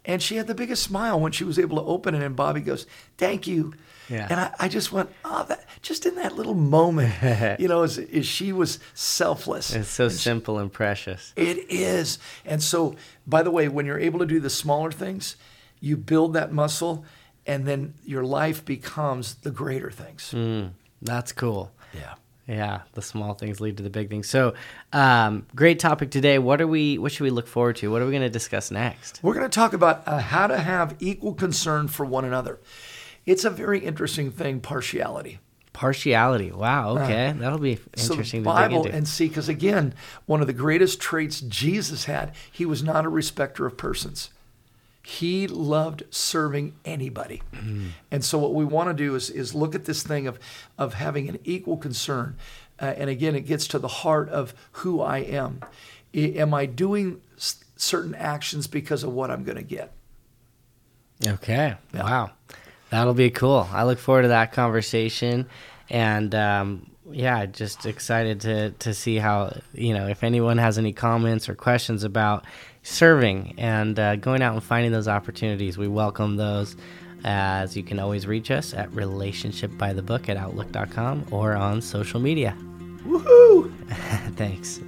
And 0.08 0.22
she 0.22 0.36
had 0.36 0.46
the 0.46 0.54
biggest 0.54 0.82
smile 0.82 1.20
when 1.20 1.32
she 1.32 1.44
was 1.44 1.58
able 1.58 1.76
to 1.76 1.82
open 1.84 2.14
it. 2.14 2.22
And 2.22 2.34
Bobby 2.34 2.62
goes, 2.62 2.86
"Thank 3.18 3.46
you." 3.46 3.74
Yeah. 4.08 4.26
And 4.30 4.40
I, 4.40 4.54
I 4.58 4.68
just 4.68 4.90
went, 4.90 5.10
"Oh, 5.22 5.44
that 5.48 5.66
just 5.82 6.06
in 6.06 6.14
that 6.14 6.34
little 6.34 6.54
moment, 6.54 7.12
you 7.60 7.68
know, 7.68 7.82
as, 7.82 7.98
as 7.98 8.26
she 8.26 8.50
was 8.50 8.78
selfless." 8.94 9.74
It's 9.74 9.90
so 9.90 10.08
simple 10.08 10.58
and 10.58 10.72
precious. 10.72 11.34
It 11.36 11.70
is. 11.70 12.18
And 12.46 12.62
so, 12.62 12.96
by 13.26 13.42
the 13.42 13.50
way, 13.50 13.68
when 13.68 13.84
you're 13.84 13.98
able 14.00 14.18
to 14.20 14.26
do 14.26 14.40
the 14.40 14.50
smaller 14.50 14.90
things, 14.90 15.36
you 15.78 15.96
build 15.98 16.32
that 16.32 16.52
muscle, 16.52 17.04
and 17.46 17.66
then 17.66 17.92
your 18.04 18.24
life 18.24 18.64
becomes 18.64 19.34
the 19.34 19.50
greater 19.50 19.90
things. 19.90 20.32
Mm, 20.34 20.70
that's 21.02 21.32
cool. 21.32 21.70
Yeah. 21.92 22.14
Yeah, 22.48 22.80
the 22.94 23.02
small 23.02 23.34
things 23.34 23.60
lead 23.60 23.76
to 23.76 23.82
the 23.82 23.90
big 23.90 24.08
things. 24.08 24.26
So, 24.26 24.54
um, 24.94 25.46
great 25.54 25.78
topic 25.78 26.10
today. 26.10 26.38
What 26.38 26.62
are 26.62 26.66
we? 26.66 26.96
What 26.96 27.12
should 27.12 27.24
we 27.24 27.30
look 27.30 27.46
forward 27.46 27.76
to? 27.76 27.90
What 27.90 28.00
are 28.00 28.06
we 28.06 28.10
going 28.10 28.22
to 28.22 28.30
discuss 28.30 28.70
next? 28.70 29.20
We're 29.22 29.34
going 29.34 29.48
to 29.48 29.54
talk 29.54 29.74
about 29.74 30.02
uh, 30.08 30.18
how 30.18 30.46
to 30.46 30.56
have 30.56 30.96
equal 30.98 31.34
concern 31.34 31.88
for 31.88 32.06
one 32.06 32.24
another. 32.24 32.58
It's 33.26 33.44
a 33.44 33.50
very 33.50 33.80
interesting 33.80 34.30
thing, 34.30 34.60
partiality. 34.60 35.40
Partiality. 35.74 36.50
Wow. 36.50 36.96
Okay, 36.96 37.34
that'll 37.36 37.58
be 37.58 37.78
So 37.94 38.14
interesting 38.14 38.40
dig 38.40 38.46
Bible 38.46 38.86
and 38.86 39.06
see, 39.06 39.28
because 39.28 39.50
again, 39.50 39.94
one 40.24 40.40
of 40.40 40.46
the 40.46 40.54
greatest 40.54 41.00
traits 41.00 41.42
Jesus 41.42 42.06
had, 42.06 42.34
he 42.50 42.64
was 42.64 42.82
not 42.82 43.04
a 43.04 43.10
respecter 43.10 43.66
of 43.66 43.76
persons. 43.76 44.30
He 45.10 45.46
loved 45.48 46.02
serving 46.10 46.74
anybody. 46.84 47.40
And 48.10 48.22
so 48.22 48.36
what 48.38 48.52
we 48.52 48.66
want 48.66 48.90
to 48.90 48.94
do 48.94 49.14
is, 49.14 49.30
is 49.30 49.54
look 49.54 49.74
at 49.74 49.86
this 49.86 50.02
thing 50.02 50.26
of, 50.26 50.38
of 50.76 50.92
having 50.92 51.30
an 51.30 51.38
equal 51.44 51.78
concern. 51.78 52.36
Uh, 52.78 52.92
and 52.94 53.08
again, 53.08 53.34
it 53.34 53.46
gets 53.46 53.66
to 53.68 53.78
the 53.78 53.88
heart 53.88 54.28
of 54.28 54.52
who 54.72 55.00
I 55.00 55.18
am. 55.20 55.60
I- 56.14 56.18
am 56.36 56.52
I 56.52 56.66
doing 56.66 57.22
s- 57.38 57.64
certain 57.76 58.14
actions 58.14 58.66
because 58.66 59.02
of 59.02 59.10
what 59.14 59.30
I'm 59.30 59.44
going 59.44 59.56
to 59.56 59.62
get? 59.64 59.92
Okay. 61.26 61.74
Yeah. 61.94 62.02
Wow. 62.02 62.30
That'll 62.90 63.14
be 63.14 63.30
cool. 63.30 63.66
I 63.72 63.84
look 63.84 63.98
forward 63.98 64.22
to 64.22 64.28
that 64.28 64.52
conversation. 64.52 65.46
And 65.88 66.34
um, 66.34 66.90
yeah, 67.10 67.46
just 67.46 67.86
excited 67.86 68.42
to, 68.42 68.70
to 68.72 68.92
see 68.92 69.16
how, 69.16 69.56
you 69.72 69.94
know, 69.94 70.06
if 70.06 70.22
anyone 70.22 70.58
has 70.58 70.76
any 70.76 70.92
comments 70.92 71.48
or 71.48 71.54
questions 71.54 72.04
about 72.04 72.44
serving 72.88 73.54
and 73.58 73.98
uh, 73.98 74.16
going 74.16 74.42
out 74.42 74.54
and 74.54 74.62
finding 74.62 74.92
those 74.92 75.08
opportunities, 75.08 75.78
we 75.78 75.88
welcome 75.88 76.36
those. 76.36 76.76
As 77.24 77.76
you 77.76 77.82
can 77.82 77.98
always 77.98 78.28
reach 78.28 78.50
us 78.50 78.72
at 78.72 78.88
relationshipbythebook 78.92 80.28
at 80.28 80.36
outlook.com 80.36 81.26
or 81.32 81.56
on 81.56 81.82
social 81.82 82.20
media. 82.20 82.56
Woohoo! 83.04 83.72
Thanks. 84.36 84.80